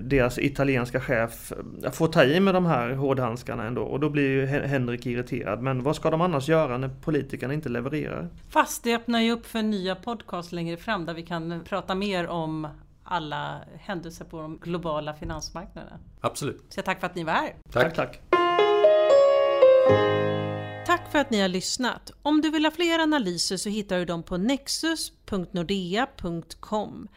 deras 0.00 0.38
italienska 0.38 1.00
chef 1.00 1.52
eh, 1.84 1.90
får 1.90 2.08
ta 2.08 2.24
i 2.24 2.40
med 2.40 2.54
de 2.54 2.66
här 2.66 2.90
hårdhandskarna 2.90 3.66
ändå 3.66 3.82
och 3.82 4.00
då 4.00 4.10
blir 4.10 4.28
ju 4.28 4.46
Henrik 4.46 5.06
irriterad. 5.06 5.62
Men 5.62 5.82
vad 5.82 5.96
ska 5.96 6.10
de 6.10 6.20
annars 6.20 6.48
göra 6.48 6.78
när 6.78 6.88
politikerna 6.88 7.54
inte 7.54 7.68
levererar? 7.68 8.28
Fast 8.48 8.84
det 8.84 8.94
öppnar 8.94 9.20
ju 9.20 9.32
upp 9.32 9.46
för 9.46 9.62
nya 9.62 9.94
podcast 9.94 10.52
längre 10.52 10.76
fram 10.76 11.06
där 11.06 11.14
vi 11.14 11.22
kan 11.22 11.64
prata 11.64 11.94
mer 11.94 12.26
om 12.26 12.68
alla 13.04 13.60
händelser 13.78 14.24
på 14.24 14.42
de 14.42 14.58
globala 14.58 15.14
finansmarknaderna. 15.14 15.98
Absolut. 16.20 16.64
Så 16.68 16.82
tack 16.82 17.00
för 17.00 17.06
att 17.06 17.14
ni 17.14 17.24
var 17.24 17.32
här. 17.32 17.54
Tack, 17.72 17.94
tack. 17.94 17.94
tack. 17.94 18.20
Tack 20.86 21.12
för 21.12 21.18
att 21.18 21.30
ni 21.30 21.40
har 21.40 21.48
lyssnat. 21.48 22.10
Om 22.22 22.40
du 22.40 22.50
vill 22.50 22.64
ha 22.64 22.70
fler 22.70 22.98
analyser 22.98 23.56
så 23.56 23.68
hittar 23.68 23.98
du 23.98 24.04
dem 24.04 24.22
på 24.22 24.36
nexus.nordea.com. 24.36 27.08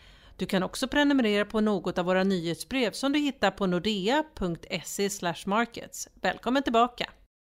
Du 0.42 0.48
kan 0.48 0.64
också 0.64 0.88
prenumerera 0.88 1.46
på 1.46 1.62
något 1.62 1.98
av 1.98 2.06
våra 2.06 2.24
nyhetsbrev 2.24 2.92
som 2.92 3.14
du 3.14 3.20
hittar 3.20 3.52
på 3.52 3.68
nordea.se 3.68 5.10
markets. 5.46 6.10
Välkommen 6.22 6.64
tillbaka! 6.64 7.10